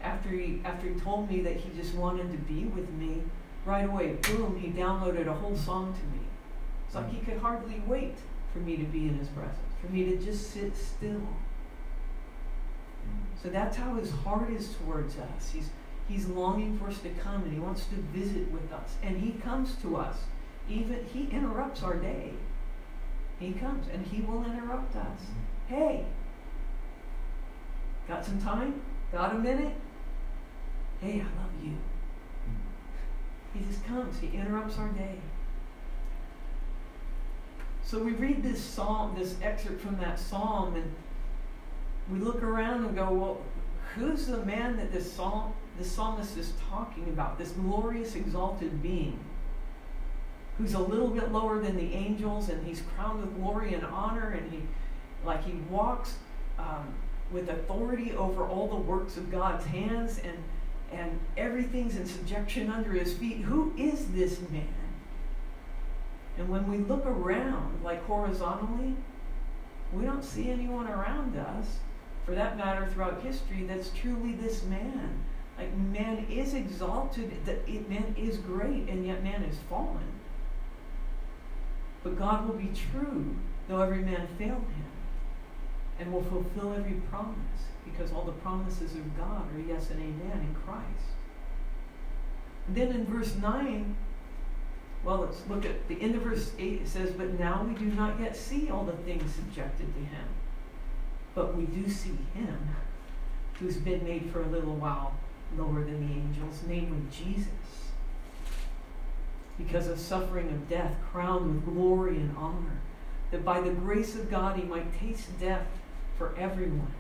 [0.02, 3.24] after he after he told me that he just wanted to be with me,
[3.66, 6.24] right away, boom, he downloaded a whole song to me.
[6.86, 8.18] It's like he could hardly wait
[8.56, 11.20] for me to be in his presence, for me to just sit still.
[11.20, 11.28] Mm.
[13.44, 15.52] So that's how his heart is towards us.
[15.52, 15.72] He's
[16.08, 18.96] he's longing for us to come and he wants to visit with us.
[19.04, 20.20] And he comes to us.
[20.70, 22.32] Even he interrupts our day.
[23.40, 25.20] He comes and he will interrupt us.
[25.20, 25.76] Mm-hmm.
[25.76, 26.06] Hey,
[28.08, 28.82] got some time?
[29.12, 29.76] Got a minute?
[31.02, 31.72] Hey, I love you.
[31.72, 33.60] Mm-hmm.
[33.60, 35.18] He just comes, he interrupts our day.
[37.86, 40.92] So we read this psalm, this excerpt from that psalm, and
[42.12, 43.42] we look around and go, well,
[43.94, 47.38] who's the man that this psalm, this psalmist is talking about?
[47.38, 49.20] This glorious, exalted being,
[50.58, 54.32] who's a little bit lower than the angels, and he's crowned with glory and honor,
[54.32, 54.62] and he,
[55.24, 56.16] like, he walks
[56.58, 56.92] um,
[57.32, 60.38] with authority over all the works of God's hands, and
[60.92, 63.40] and everything's in subjection under his feet.
[63.40, 64.68] Who is this man?
[66.38, 68.96] And when we look around, like horizontally,
[69.94, 71.80] we don't see anyone around us,
[72.26, 75.24] for that matter, throughout history, that's truly this man.
[75.58, 80.20] Like, man is exalted, that it man is great, and yet man is fallen.
[82.04, 83.36] But God will be true,
[83.68, 84.92] though every man failed him,
[86.00, 90.42] and will fulfill every promise, because all the promises of God are yes and amen
[90.42, 91.16] in Christ.
[92.68, 93.96] And then in verse 9,
[95.06, 96.82] well, let's look at the end of verse 8.
[96.82, 100.26] It says, But now we do not yet see all the things subjected to him,
[101.36, 102.76] but we do see him
[103.60, 105.14] who's been made for a little while
[105.56, 107.48] lower than the angels, namely Jesus.
[109.60, 112.82] Because of suffering of death, crowned with glory and honor,
[113.30, 115.68] that by the grace of God he might taste death
[116.18, 116.94] for everyone.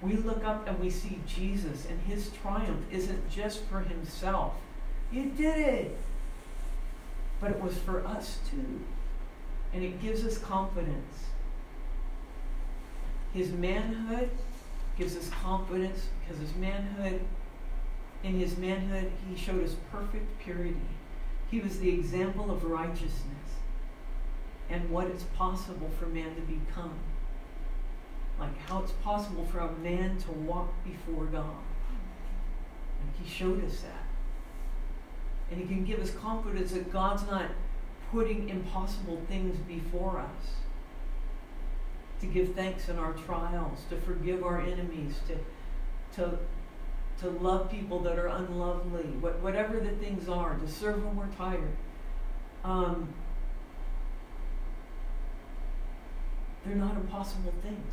[0.00, 4.54] We look up and we see Jesus, and his triumph isn't just for himself.
[5.10, 5.98] You did it!
[7.42, 8.80] But it was for us too.
[9.74, 11.24] And it gives us confidence.
[13.34, 14.30] His manhood
[14.96, 17.20] gives us confidence because his manhood,
[18.22, 20.76] in his manhood, he showed us perfect purity.
[21.50, 23.16] He was the example of righteousness
[24.70, 26.94] and what it's possible for man to become.
[28.38, 31.56] Like how it's possible for a man to walk before God.
[33.00, 34.01] And he showed us that.
[35.52, 37.50] And He can give us confidence that God's not
[38.10, 40.52] putting impossible things before us.
[42.20, 45.36] To give thanks in our trials, to forgive our enemies, to,
[46.16, 46.38] to,
[47.20, 51.26] to love people that are unlovely, what, whatever the things are, to serve when we're
[51.36, 51.76] tired.
[52.64, 53.12] Um,
[56.64, 57.92] they're not impossible things.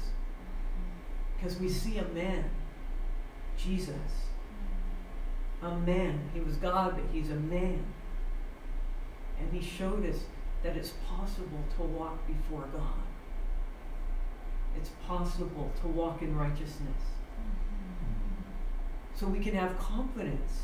[1.36, 2.50] Because we see a man,
[3.58, 4.29] Jesus,
[5.62, 6.30] a man.
[6.34, 7.84] He was God, but he's a man.
[9.40, 10.18] And he showed us
[10.64, 13.04] that it's possible to walk before God.
[14.76, 17.02] It's possible to walk in righteousness.
[19.16, 20.64] So we can have confidence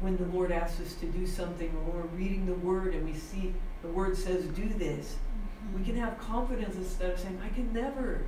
[0.00, 3.06] when the Lord asks us to do something or when we're reading the Word and
[3.06, 5.14] we see the Word says, do this.
[5.14, 5.78] Mm-hmm.
[5.78, 8.26] We can have confidence instead of saying, I can never.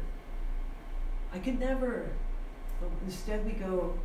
[1.32, 2.10] I can never.
[2.80, 3.98] But instead we go,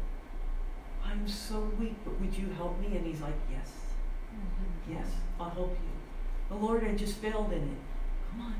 [1.10, 2.98] I'm so weak, but would you help me?
[2.98, 3.72] And he's like, Yes.
[4.34, 4.93] Mm-hmm.
[4.93, 5.08] Yes,
[5.39, 6.56] I'll help you.
[6.56, 7.78] The Lord, I just failed in it.
[8.32, 8.56] Come on.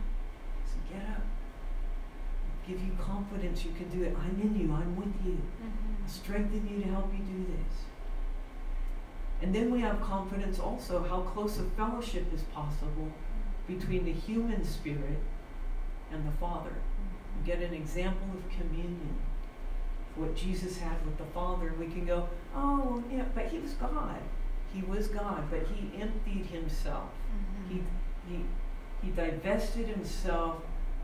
[0.66, 1.22] So get up.
[2.68, 4.16] Give you confidence you can do it.
[4.18, 4.74] I'm in you.
[4.74, 5.34] I'm with you.
[5.34, 6.04] Mm-hmm.
[6.04, 7.78] I'll strengthen you to help you do this.
[9.42, 13.10] And then we have confidence also how close a fellowship is possible
[13.68, 15.20] between the human spirit
[16.12, 16.74] and the Father.
[17.38, 19.16] We get an example of communion
[20.16, 24.20] what Jesus had with the Father, we can go, oh, yeah, but he was God.
[24.74, 27.10] He was God, but he emptied himself.
[27.34, 27.74] Mm-hmm.
[27.74, 27.84] He,
[28.30, 28.46] he,
[29.02, 30.58] he divested himself,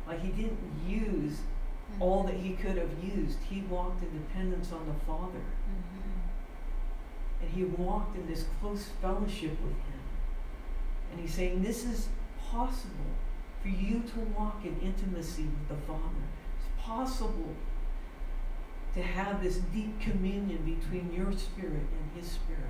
[0.08, 2.02] like he didn't use mm-hmm.
[2.02, 3.40] all that he could have used.
[3.50, 5.40] He walked in dependence on the Father.
[5.40, 7.42] Mm-hmm.
[7.42, 10.00] And he walked in this close fellowship with him.
[11.12, 12.10] And he's saying, this is
[12.52, 13.16] possible
[13.62, 16.24] for you to walk in intimacy with the Father.
[16.58, 17.56] It's possible
[18.96, 22.62] to have this deep communion between your spirit and his spirit.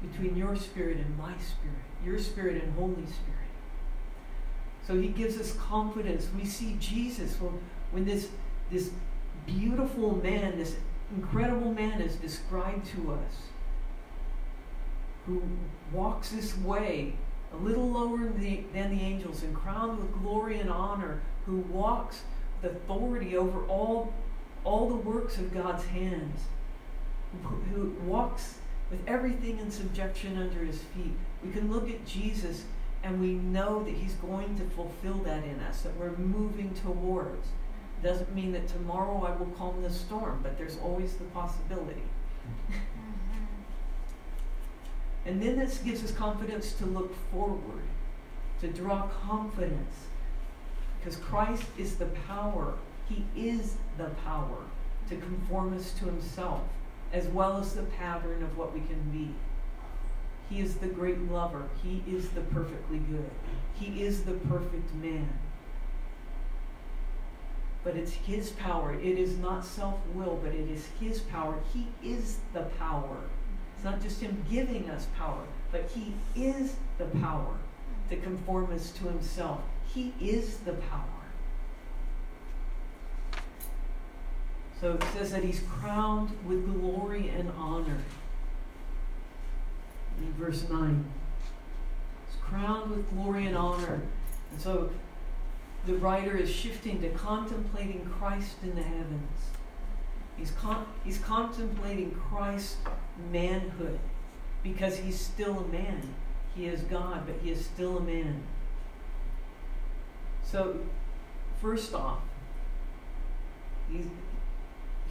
[0.00, 1.76] Between your spirit and my spirit.
[2.04, 3.36] Your spirit and Holy Spirit.
[4.86, 6.28] So he gives us confidence.
[6.36, 7.58] We see Jesus when,
[7.90, 8.28] when this,
[8.70, 8.90] this
[9.46, 10.76] beautiful man, this
[11.14, 13.34] incredible man is described to us,
[15.26, 15.42] who
[15.92, 17.14] walks this way
[17.52, 21.58] a little lower than the, than the angels and crowned with glory and honor, who
[21.58, 22.22] walks
[22.62, 24.12] with authority over all
[24.66, 26.40] all the works of God's hands,
[27.72, 28.58] who walks
[28.90, 31.14] with everything in subjection under his feet.
[31.44, 32.64] We can look at Jesus
[33.04, 37.46] and we know that he's going to fulfill that in us, that we're moving towards.
[38.02, 42.02] Doesn't mean that tomorrow I will calm the storm, but there's always the possibility.
[42.70, 43.44] Mm-hmm.
[45.26, 47.82] and then this gives us confidence to look forward,
[48.60, 49.94] to draw confidence,
[50.98, 52.74] because Christ is the power
[53.08, 54.58] he is the power
[55.08, 56.62] to conform us to Himself,
[57.12, 59.34] as well as the pattern of what we can be.
[60.50, 61.64] He is the great lover.
[61.82, 63.30] He is the perfectly good.
[63.74, 65.28] He is the perfect man.
[67.84, 68.94] But it's His power.
[68.94, 71.58] It is not self will, but it is His power.
[71.72, 73.16] He is the power.
[73.74, 77.56] It's not just Him giving us power, but He is the power
[78.10, 79.60] to conform us to Himself.
[79.86, 81.15] He is the power.
[84.80, 87.98] So it says that he's crowned with glory and honor.
[90.18, 91.04] In verse 9.
[92.26, 94.02] He's crowned with glory and honor.
[94.52, 94.90] And so
[95.86, 99.40] the writer is shifting to contemplating Christ in the heavens.
[100.36, 102.76] He's, con- he's contemplating Christ's
[103.32, 103.98] manhood
[104.62, 106.02] because he's still a man.
[106.54, 108.42] He is God, but he is still a man.
[110.42, 110.78] So,
[111.60, 112.20] first off,
[113.90, 114.06] he's,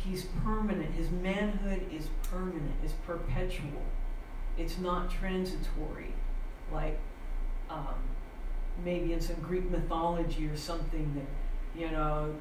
[0.06, 0.93] he's permanent.
[0.93, 3.84] His manhood is permanent, is perpetual.
[4.58, 6.14] It's not transitory,
[6.72, 6.99] like
[7.70, 7.95] um,
[8.84, 12.34] maybe in some Greek mythology or something that, you know,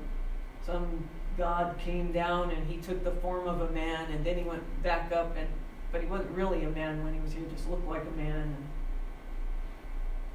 [0.64, 4.44] some God came down and he took the form of a man and then he
[4.44, 5.48] went back up and
[5.90, 8.34] but he wasn't really a man when he was here, just looked like a man
[8.36, 8.56] and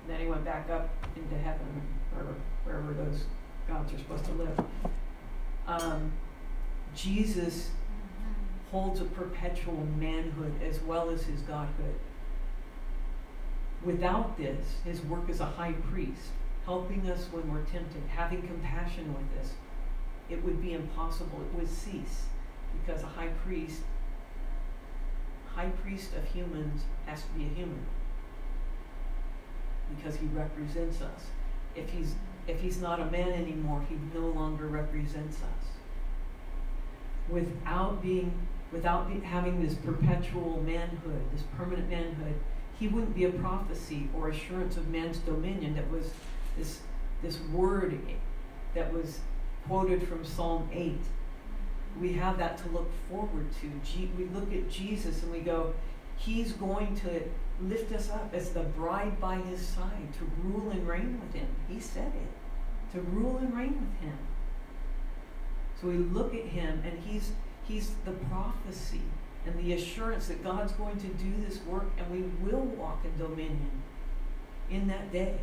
[0.07, 1.82] then he went back up into heaven
[2.17, 3.25] or wherever those
[3.67, 4.59] gods are supposed to live.
[5.67, 6.13] Um,
[6.95, 7.69] Jesus
[8.71, 11.95] holds a perpetual manhood as well as his godhood.
[13.83, 16.31] Without this, his work as a high priest,
[16.65, 19.53] helping us when we're tempted, having compassion with us,
[20.29, 21.41] it would be impossible.
[21.41, 22.23] It would cease
[22.79, 23.81] because a high priest,
[25.55, 27.85] high priest of humans, has to be a human
[29.95, 31.27] because he represents us.
[31.75, 32.15] If he's
[32.47, 35.59] if he's not a man anymore, he no longer represents us.
[37.30, 42.36] Without being without be, having this perpetual manhood, this permanent manhood,
[42.80, 46.11] he wouldn't be a prophecy or assurance of man's dominion that was
[46.57, 46.82] this
[47.21, 47.99] this word
[48.73, 49.19] that was
[49.67, 50.97] quoted from Psalm 8.
[51.99, 53.71] We have that to look forward to.
[54.17, 55.73] we look at Jesus and we go,
[56.15, 57.21] He's going to
[57.61, 61.47] lift us up as the bride by His side to rule and reign with Him.
[61.67, 64.17] He said it, to rule and reign with Him.
[65.80, 67.32] So we look at Him and He's,
[67.63, 69.01] he's the prophecy
[69.45, 73.17] and the assurance that God's going to do this work and we will walk in
[73.17, 73.84] dominion
[74.69, 75.38] in that day.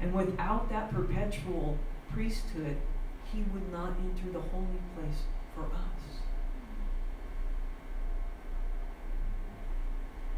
[0.00, 1.78] And without that perpetual
[2.12, 2.76] priesthood,
[3.32, 5.22] he would not enter the holy place
[5.54, 6.20] for us.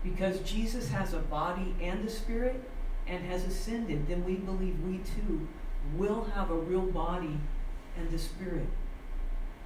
[0.02, 2.62] Because Jesus has a body and a spirit
[3.06, 5.48] and has ascended, then we believe we too
[5.96, 7.38] will have a real body
[7.96, 8.68] and a spirit.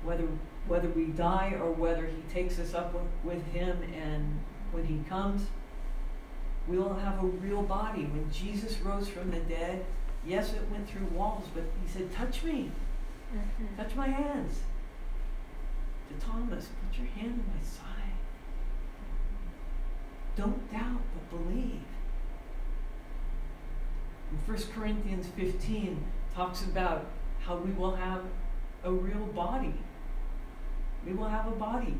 [0.02, 0.26] Whether,
[0.66, 4.40] whether we die or whether he takes us up with, with him and
[4.72, 5.46] when he comes,
[6.68, 8.04] we will have a real body.
[8.04, 9.84] When Jesus rose from the dead,
[10.26, 12.70] yes, it went through walls, but he said, Touch me.
[13.34, 13.76] Mm-hmm.
[13.76, 14.60] Touch my hands.
[16.08, 17.92] To Thomas, put your hand on my side.
[20.36, 21.80] Don't doubt, but believe.
[24.32, 26.02] In 1 Corinthians 15
[26.34, 27.06] talks about
[27.40, 28.22] how we will have
[28.82, 29.74] a real body.
[31.06, 31.98] We will have a body.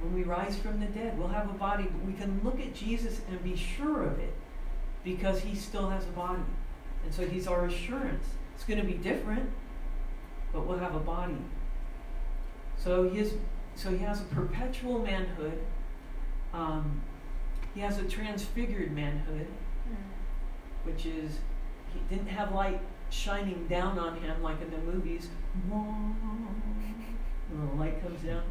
[0.00, 2.74] When we rise from the dead, we'll have a body, but we can look at
[2.74, 4.34] Jesus and be sure of it
[5.04, 6.42] because he still has a body.
[7.04, 8.24] And so he's our assurance.
[8.54, 9.50] It's going to be different,
[10.52, 11.36] but we'll have a body.
[12.78, 13.34] So he, is,
[13.74, 15.58] so he has a perpetual manhood.
[16.52, 17.02] Um,
[17.74, 19.46] he has a transfigured manhood,
[20.86, 21.38] which is
[21.92, 22.80] he didn't have light
[23.10, 25.28] shining down on him like in the movies.
[27.48, 28.42] When the light comes down.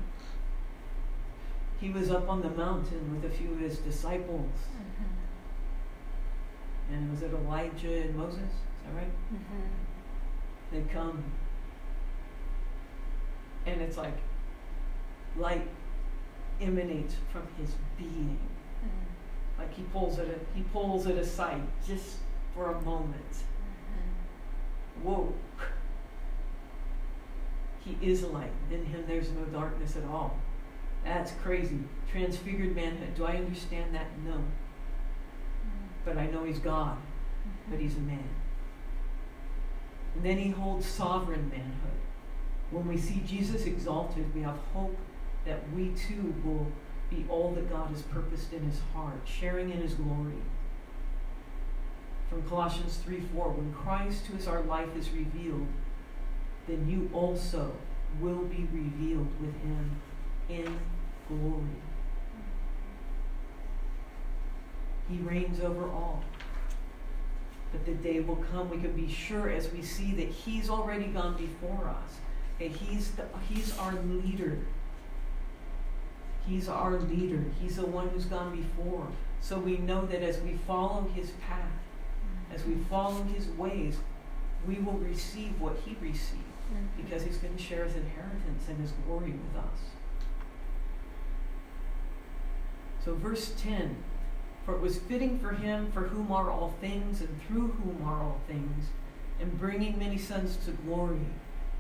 [1.82, 4.50] He was up on the mountain with a few of his disciples.
[4.72, 5.04] Mm-hmm.
[6.94, 8.40] And was it Elijah and Moses?
[8.40, 9.12] Is that right?
[9.34, 9.62] Mm-hmm.
[10.72, 11.26] They come.
[13.66, 14.18] And it's like
[15.38, 15.68] light
[16.62, 18.40] emanates from his being.
[18.80, 19.62] Mm-hmm.
[19.62, 22.18] Like he pulls it he pulls it aside just
[22.56, 23.44] for a moment.
[25.04, 25.34] Whoa.
[27.84, 28.54] He is light.
[28.72, 30.40] In him there's no darkness at all.
[31.04, 31.80] That's crazy.
[32.12, 33.14] Transfigured manhood.
[33.16, 34.08] Do I understand that?
[34.26, 34.42] No.
[36.04, 36.98] But I know he's God,
[37.70, 38.30] but he's a man.
[40.16, 42.00] And then he holds sovereign manhood.
[42.72, 44.98] When we see Jesus exalted, we have hope
[45.46, 46.68] that we too will
[47.10, 50.42] be all that God has purposed in his heart, sharing in his glory.
[52.36, 55.68] From Colossians 3 4, when Christ, who is our life, is revealed,
[56.68, 57.72] then you also
[58.20, 60.02] will be revealed with him
[60.50, 60.78] in
[61.30, 61.78] glory.
[65.10, 66.26] He reigns over all.
[67.72, 71.06] But the day will come, we can be sure as we see that He's already
[71.06, 72.18] gone before us.
[72.58, 74.58] Okay, he's, the, he's our leader.
[76.46, 77.46] He's our leader.
[77.62, 79.08] He's the one who's gone before.
[79.40, 81.72] So we know that as we follow His path,
[82.56, 83.98] as we follow His ways,
[84.66, 86.42] we will receive what He received.
[86.74, 87.02] mm-hmm.
[87.02, 89.80] because he's going to share his inheritance and his glory with us.
[93.04, 93.98] So, verse 10
[94.66, 98.24] For it was fitting for him for whom are all things and through whom are
[98.24, 98.86] all things,
[99.40, 101.28] and bringing many sons to glory,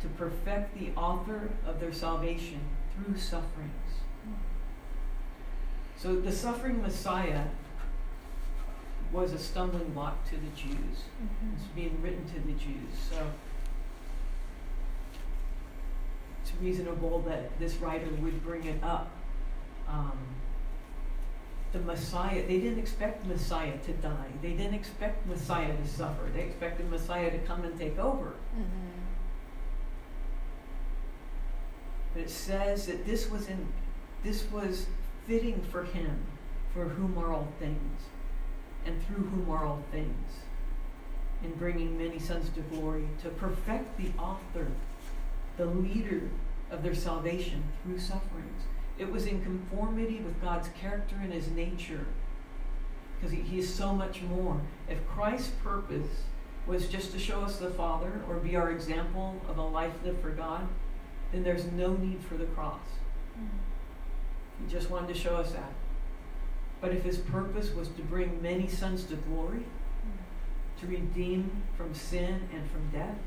[0.01, 2.59] to perfect the author of their salvation
[2.93, 3.71] through sufferings.
[5.97, 7.45] So, the suffering Messiah
[9.12, 11.03] was a stumbling block to the Jews.
[11.22, 11.56] Mm-hmm.
[11.56, 12.93] It's being written to the Jews.
[13.10, 13.32] So
[16.43, 19.12] it's reasonable that this writer would bring it up.
[19.88, 20.18] Um,
[21.72, 24.30] the Messiah, they didn't expect Messiah to die.
[24.41, 26.30] They didn't expect Messiah to suffer.
[26.34, 28.34] They expected Messiah to come and take over.
[28.58, 28.95] Mm-hmm.
[32.14, 33.68] But it says that this was in
[34.24, 34.88] this was
[35.28, 36.24] fitting for him,
[36.74, 38.01] for whom are all things
[38.86, 40.31] and through whom are all things,
[41.43, 44.67] in bringing many sons to glory, to perfect the author,
[45.57, 46.29] the leader
[46.71, 48.63] of their salvation through sufferings.
[48.97, 52.05] It was in conformity with God's character and his nature,
[53.15, 54.61] because he, he is so much more.
[54.89, 56.23] If Christ's purpose
[56.65, 60.21] was just to show us the Father or be our example of a life lived
[60.21, 60.67] for God,
[61.31, 62.79] then there's no need for the cross.
[63.38, 64.65] Mm-hmm.
[64.65, 65.73] He just wanted to show us that.
[66.82, 69.63] But if his purpose was to bring many sons to glory,
[70.80, 73.17] to redeem from sin and from death,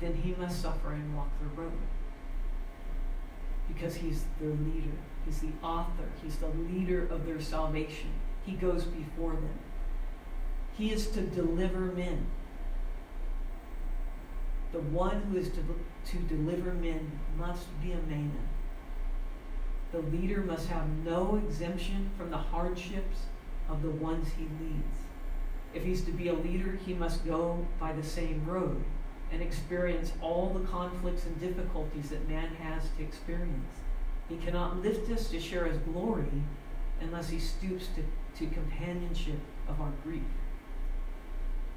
[0.00, 1.72] then he must suffer and walk the road.
[3.68, 8.10] Because he's their leader, he's the author, he's the leader of their salvation.
[8.44, 9.58] He goes before them.
[10.76, 12.26] He is to deliver men.
[14.72, 15.62] The one who is to,
[16.12, 18.32] to deliver men must be a man
[19.92, 23.22] the leader must have no exemption from the hardships
[23.68, 24.98] of the ones he leads.
[25.74, 28.84] If he's to be a leader, he must go by the same road
[29.32, 33.78] and experience all the conflicts and difficulties that man has to experience.
[34.28, 36.42] He cannot lift us to share his glory
[37.00, 38.04] unless he stoops to,
[38.38, 39.38] to companionship
[39.68, 40.22] of our grief.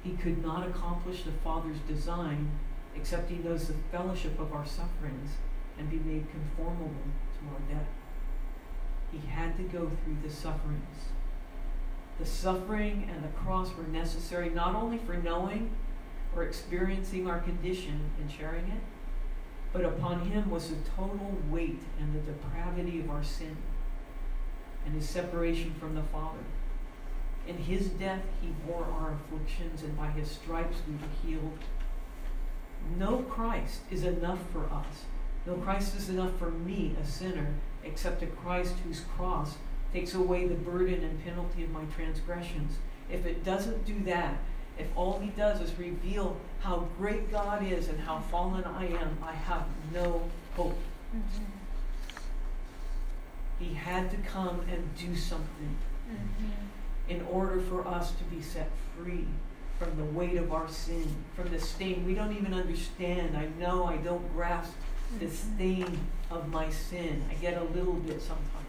[0.02, 2.50] He could not accomplish the Father's design
[2.94, 5.30] except he knows the fellowship of our sufferings
[5.78, 6.94] and be made conformable
[7.38, 7.88] to our death
[9.20, 11.10] he had to go through the sufferings.
[12.18, 15.70] The suffering and the cross were necessary not only for knowing
[16.34, 18.80] or experiencing our condition and sharing it,
[19.72, 23.56] but upon him was the total weight and the depravity of our sin
[24.86, 26.44] and his separation from the Father.
[27.46, 31.58] In his death, he bore our afflictions, and by his stripes we were healed.
[32.98, 35.04] No Christ is enough for us.
[35.46, 37.54] No Christ is enough for me, a sinner,
[37.84, 39.54] except a Christ whose cross
[39.92, 42.78] takes away the burden and penalty of my transgressions.
[43.10, 44.36] If it doesn't do that,
[44.78, 49.18] if all he does is reveal how great God is and how fallen I am,
[49.22, 50.78] I have no hope.
[51.14, 51.44] Mm-hmm.
[53.60, 55.76] He had to come and do something
[56.10, 57.10] mm-hmm.
[57.10, 58.68] in order for us to be set
[58.98, 59.26] free
[59.78, 63.36] from the weight of our sin, from the stain we don't even understand.
[63.36, 64.72] I know I don't grasp
[65.20, 66.00] the stain
[66.30, 67.24] of my sin.
[67.30, 68.64] I get a little bit sometimes.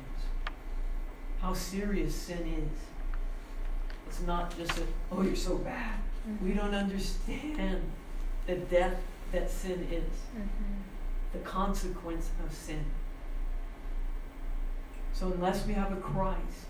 [1.42, 2.80] How serious sin is.
[4.08, 6.00] It's not just a, oh, you're so bad.
[6.28, 6.46] Mm-hmm.
[6.46, 7.82] We don't understand
[8.48, 8.98] the death
[9.32, 10.04] that sin is,
[10.36, 10.82] mm-hmm.
[11.34, 12.86] the consequence of sin.
[15.14, 16.68] So, unless we have a Christ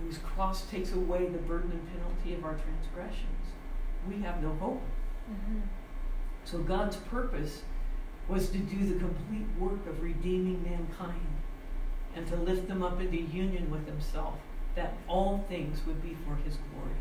[0.00, 3.46] whose cross takes away the burden and penalty of our transgressions,
[4.08, 4.82] we have no hope.
[5.30, 5.60] Mm-hmm.
[6.44, 7.62] So, God's purpose
[8.28, 11.36] was to do the complete work of redeeming mankind
[12.14, 14.34] and to lift them up into union with himself,
[14.74, 16.96] that all things would be for his glory.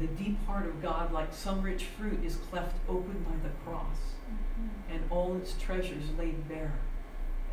[0.00, 3.96] The deep heart of God, like some rich fruit, is cleft open by the cross,
[4.28, 4.92] mm-hmm.
[4.92, 6.78] and all its treasures laid bare,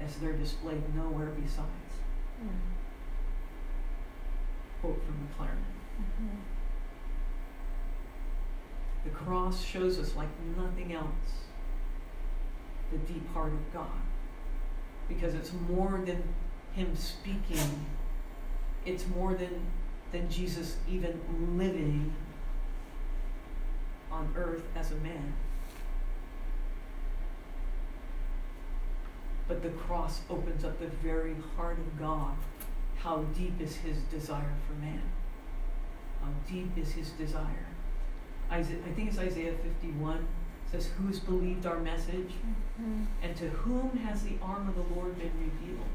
[0.03, 1.99] as they're displayed nowhere besides.
[2.41, 2.71] Mm-hmm.
[4.81, 5.63] Quote from Maclaren.
[6.01, 6.50] Mm-hmm.
[9.03, 11.07] The cross shows us, like nothing else,
[12.91, 13.89] the deep heart of God.
[15.07, 16.23] Because it's more than
[16.73, 17.85] Him speaking,
[18.85, 19.65] it's more than,
[20.11, 21.19] than Jesus even
[21.57, 22.13] living
[24.11, 25.33] on earth as a man.
[29.47, 32.35] But the cross opens up the very heart of God.
[32.97, 35.01] How deep is His desire for man?
[36.21, 37.70] How deep is His desire?
[38.51, 40.27] Isaiah, I think it's Isaiah 51
[40.71, 42.31] says, Who's believed our message?
[42.81, 43.03] Mm-hmm.
[43.21, 45.87] And to whom has the arm of the Lord been revealed?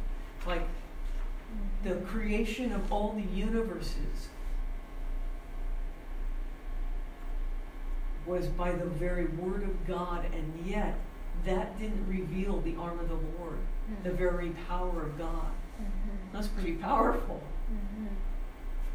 [0.46, 1.88] Like mm-hmm.
[1.88, 4.28] the creation of all the universes.
[8.26, 10.96] was by the very word of God, and yet
[11.44, 14.02] that didn't reveal the arm of the Lord, mm-hmm.
[14.02, 15.52] the very power of God.
[15.80, 16.32] Mm-hmm.
[16.32, 17.40] That's pretty powerful.
[17.72, 18.06] Mm-hmm.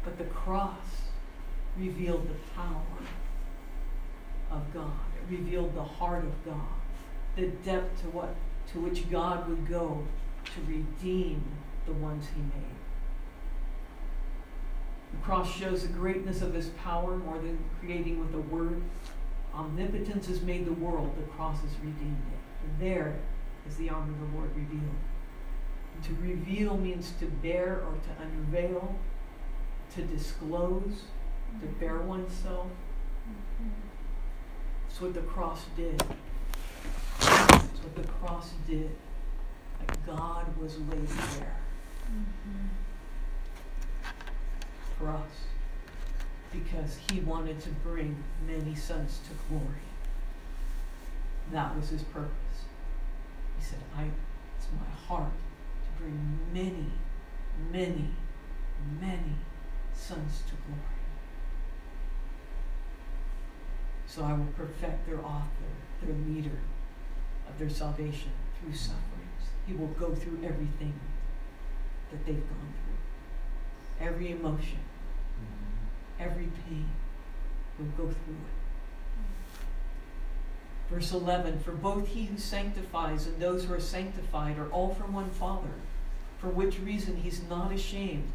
[0.04, 0.84] But the cross
[1.78, 2.84] revealed the power
[4.52, 4.92] of God.
[5.16, 6.68] It revealed the heart of God,
[7.36, 8.34] the depth to what
[8.72, 10.04] to which God would go
[10.44, 11.42] to redeem
[11.86, 12.72] the ones he made.
[15.12, 18.82] The cross shows the greatness of his power more than creating with a word.
[19.54, 22.38] Omnipotence has made the world, the cross has redeemed it.
[22.64, 23.16] And there
[23.68, 24.96] is the arm of the Lord revealed.
[25.94, 28.96] And to reveal means to bear or to unveil,
[29.94, 31.02] to disclose,
[31.60, 32.68] to bear oneself.
[33.28, 33.91] Mm-hmm.
[34.92, 35.94] That's what the cross did.
[35.94, 38.90] It's what the cross did.
[39.86, 41.56] That God was laid there
[42.12, 42.66] mm-hmm.
[44.98, 45.30] for us
[46.52, 49.80] because he wanted to bring many sons to glory.
[51.52, 52.66] That was his purpose.
[53.58, 54.02] He said, I,
[54.58, 56.92] it's my heart to bring many,
[57.72, 58.10] many,
[59.00, 59.36] many
[59.94, 61.01] sons to glory.
[64.14, 66.58] So I will perfect their author, their leader
[67.48, 69.48] of their salvation through sufferings.
[69.66, 70.92] He will go through everything
[72.10, 74.80] that they've gone through, every emotion,
[75.40, 76.22] mm-hmm.
[76.22, 76.90] every pain.
[77.78, 78.52] He'll go through it.
[80.90, 85.14] Verse 11 For both he who sanctifies and those who are sanctified are all from
[85.14, 85.72] one Father,
[86.38, 88.30] for which reason he's not ashamed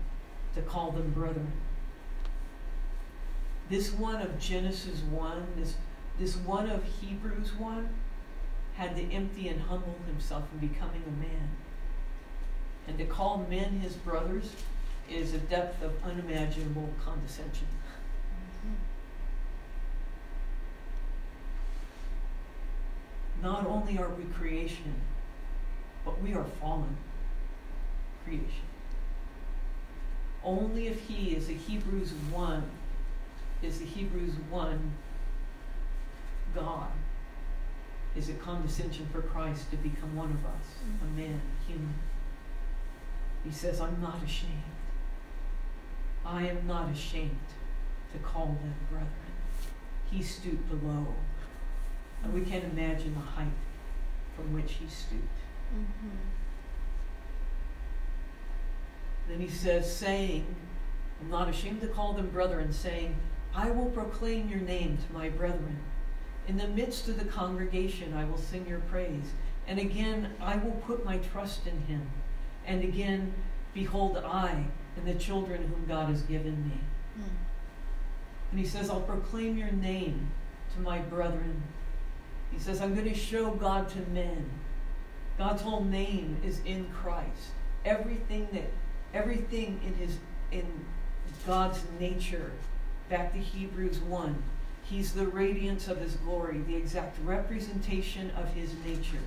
[0.55, 1.51] to call them brethren.
[3.69, 5.75] This one of Genesis 1, this,
[6.17, 7.89] this one of Hebrews 1,
[8.75, 11.49] had to empty and humble himself in becoming a man.
[12.87, 14.51] And to call men his brothers
[15.09, 17.67] is a depth of unimaginable condescension.
[23.41, 24.95] Not only are we creation,
[26.05, 26.95] but we are fallen
[28.23, 28.47] creation.
[30.43, 32.63] Only if he is a Hebrews 1,
[33.61, 34.93] is the Hebrews 1
[36.55, 36.91] God,
[38.15, 41.17] is it condescension for Christ to become one of us, a mm-hmm.
[41.17, 41.93] man, human.
[43.43, 44.51] He says, I'm not ashamed.
[46.25, 47.37] I am not ashamed
[48.13, 49.11] to call them brethren.
[50.09, 51.15] He stooped low.
[52.23, 53.47] And we can't imagine the height
[54.35, 55.23] from which he stooped.
[55.73, 56.17] Mm-hmm.
[59.29, 60.55] Then he says, saying,
[61.21, 63.15] I'm not ashamed to call them brethren, saying,
[63.57, 65.79] I will proclaim your name to my brethren.
[66.47, 69.31] In the midst of the congregation, I will sing your praise.
[69.67, 72.07] And again, I will put my trust in him.
[72.67, 73.33] And again,
[73.73, 74.63] behold, I
[74.95, 76.79] and the children whom God has given me.
[77.19, 77.29] Mm.
[78.51, 80.29] And he says, I'll proclaim your name
[80.75, 81.63] to my brethren.
[82.51, 84.49] He says, I'm going to show God to men.
[85.39, 87.51] God's whole name is in Christ.
[87.85, 88.69] Everything that
[89.13, 90.17] everything in his
[90.51, 90.85] in
[91.45, 92.51] God's nature,
[93.09, 94.43] back to Hebrews 1.
[94.83, 99.23] He's the radiance of his glory, the exact representation of his nature.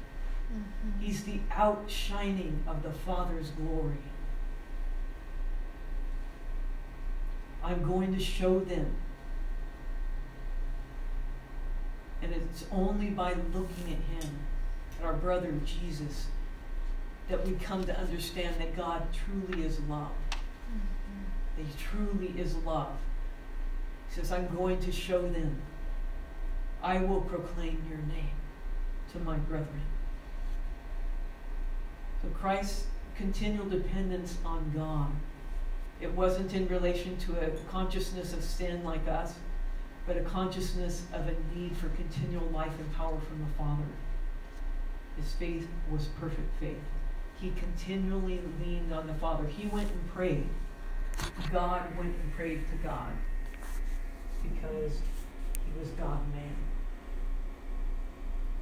[0.53, 1.01] Mm-hmm.
[1.01, 3.99] He's the outshining of the Father's glory.
[7.62, 8.95] I'm going to show them.
[12.22, 14.39] And it's only by looking at him,
[14.99, 16.26] at our brother Jesus,
[17.28, 20.11] that we come to understand that God truly is love.
[20.31, 21.57] Mm-hmm.
[21.57, 22.97] That he truly is love.
[24.11, 25.63] He says, I'm going to show them.
[26.83, 28.35] I will proclaim your name
[29.13, 29.83] to my brethren.
[32.23, 32.87] So Christ's
[33.17, 35.13] continual dependence on God
[36.01, 39.35] it wasn't in relation to a consciousness of sin like us,
[40.07, 43.85] but a consciousness of a need for continual life and power from the Father.
[45.17, 46.81] His faith was perfect faith.
[47.39, 49.47] He continually leaned on the Father.
[49.47, 50.49] He went and prayed.
[51.53, 53.13] God went and prayed to God
[54.43, 54.99] because
[55.64, 56.57] he was God man.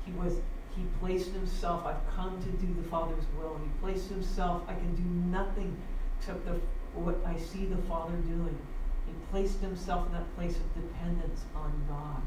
[0.04, 0.40] He was
[0.76, 3.58] he placed himself, I've come to do the Father's will.
[3.60, 5.76] He placed himself, I can do nothing
[6.18, 6.60] except the
[6.94, 8.56] what I see the Father doing.
[9.06, 12.22] He placed himself in that place of dependence on God.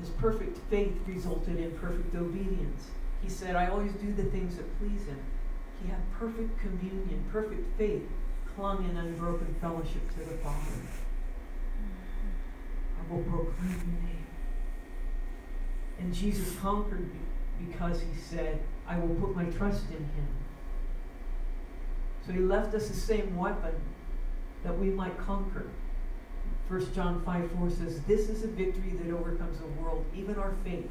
[0.00, 2.90] His perfect faith resulted in perfect obedience.
[3.22, 5.20] He said, I always do the things that please him.
[5.82, 8.08] He had perfect communion, perfect faith,
[8.60, 10.76] clung in unbroken fellowship to the Father.
[12.98, 14.26] I will proclaim your name.
[15.98, 17.10] And Jesus conquered
[17.66, 20.28] because he said, I will put my trust in him.
[22.26, 23.74] So he left us the same weapon
[24.62, 25.70] that we might conquer.
[26.68, 30.52] First John 5 4 says, This is a victory that overcomes the world, even our
[30.64, 30.90] faith.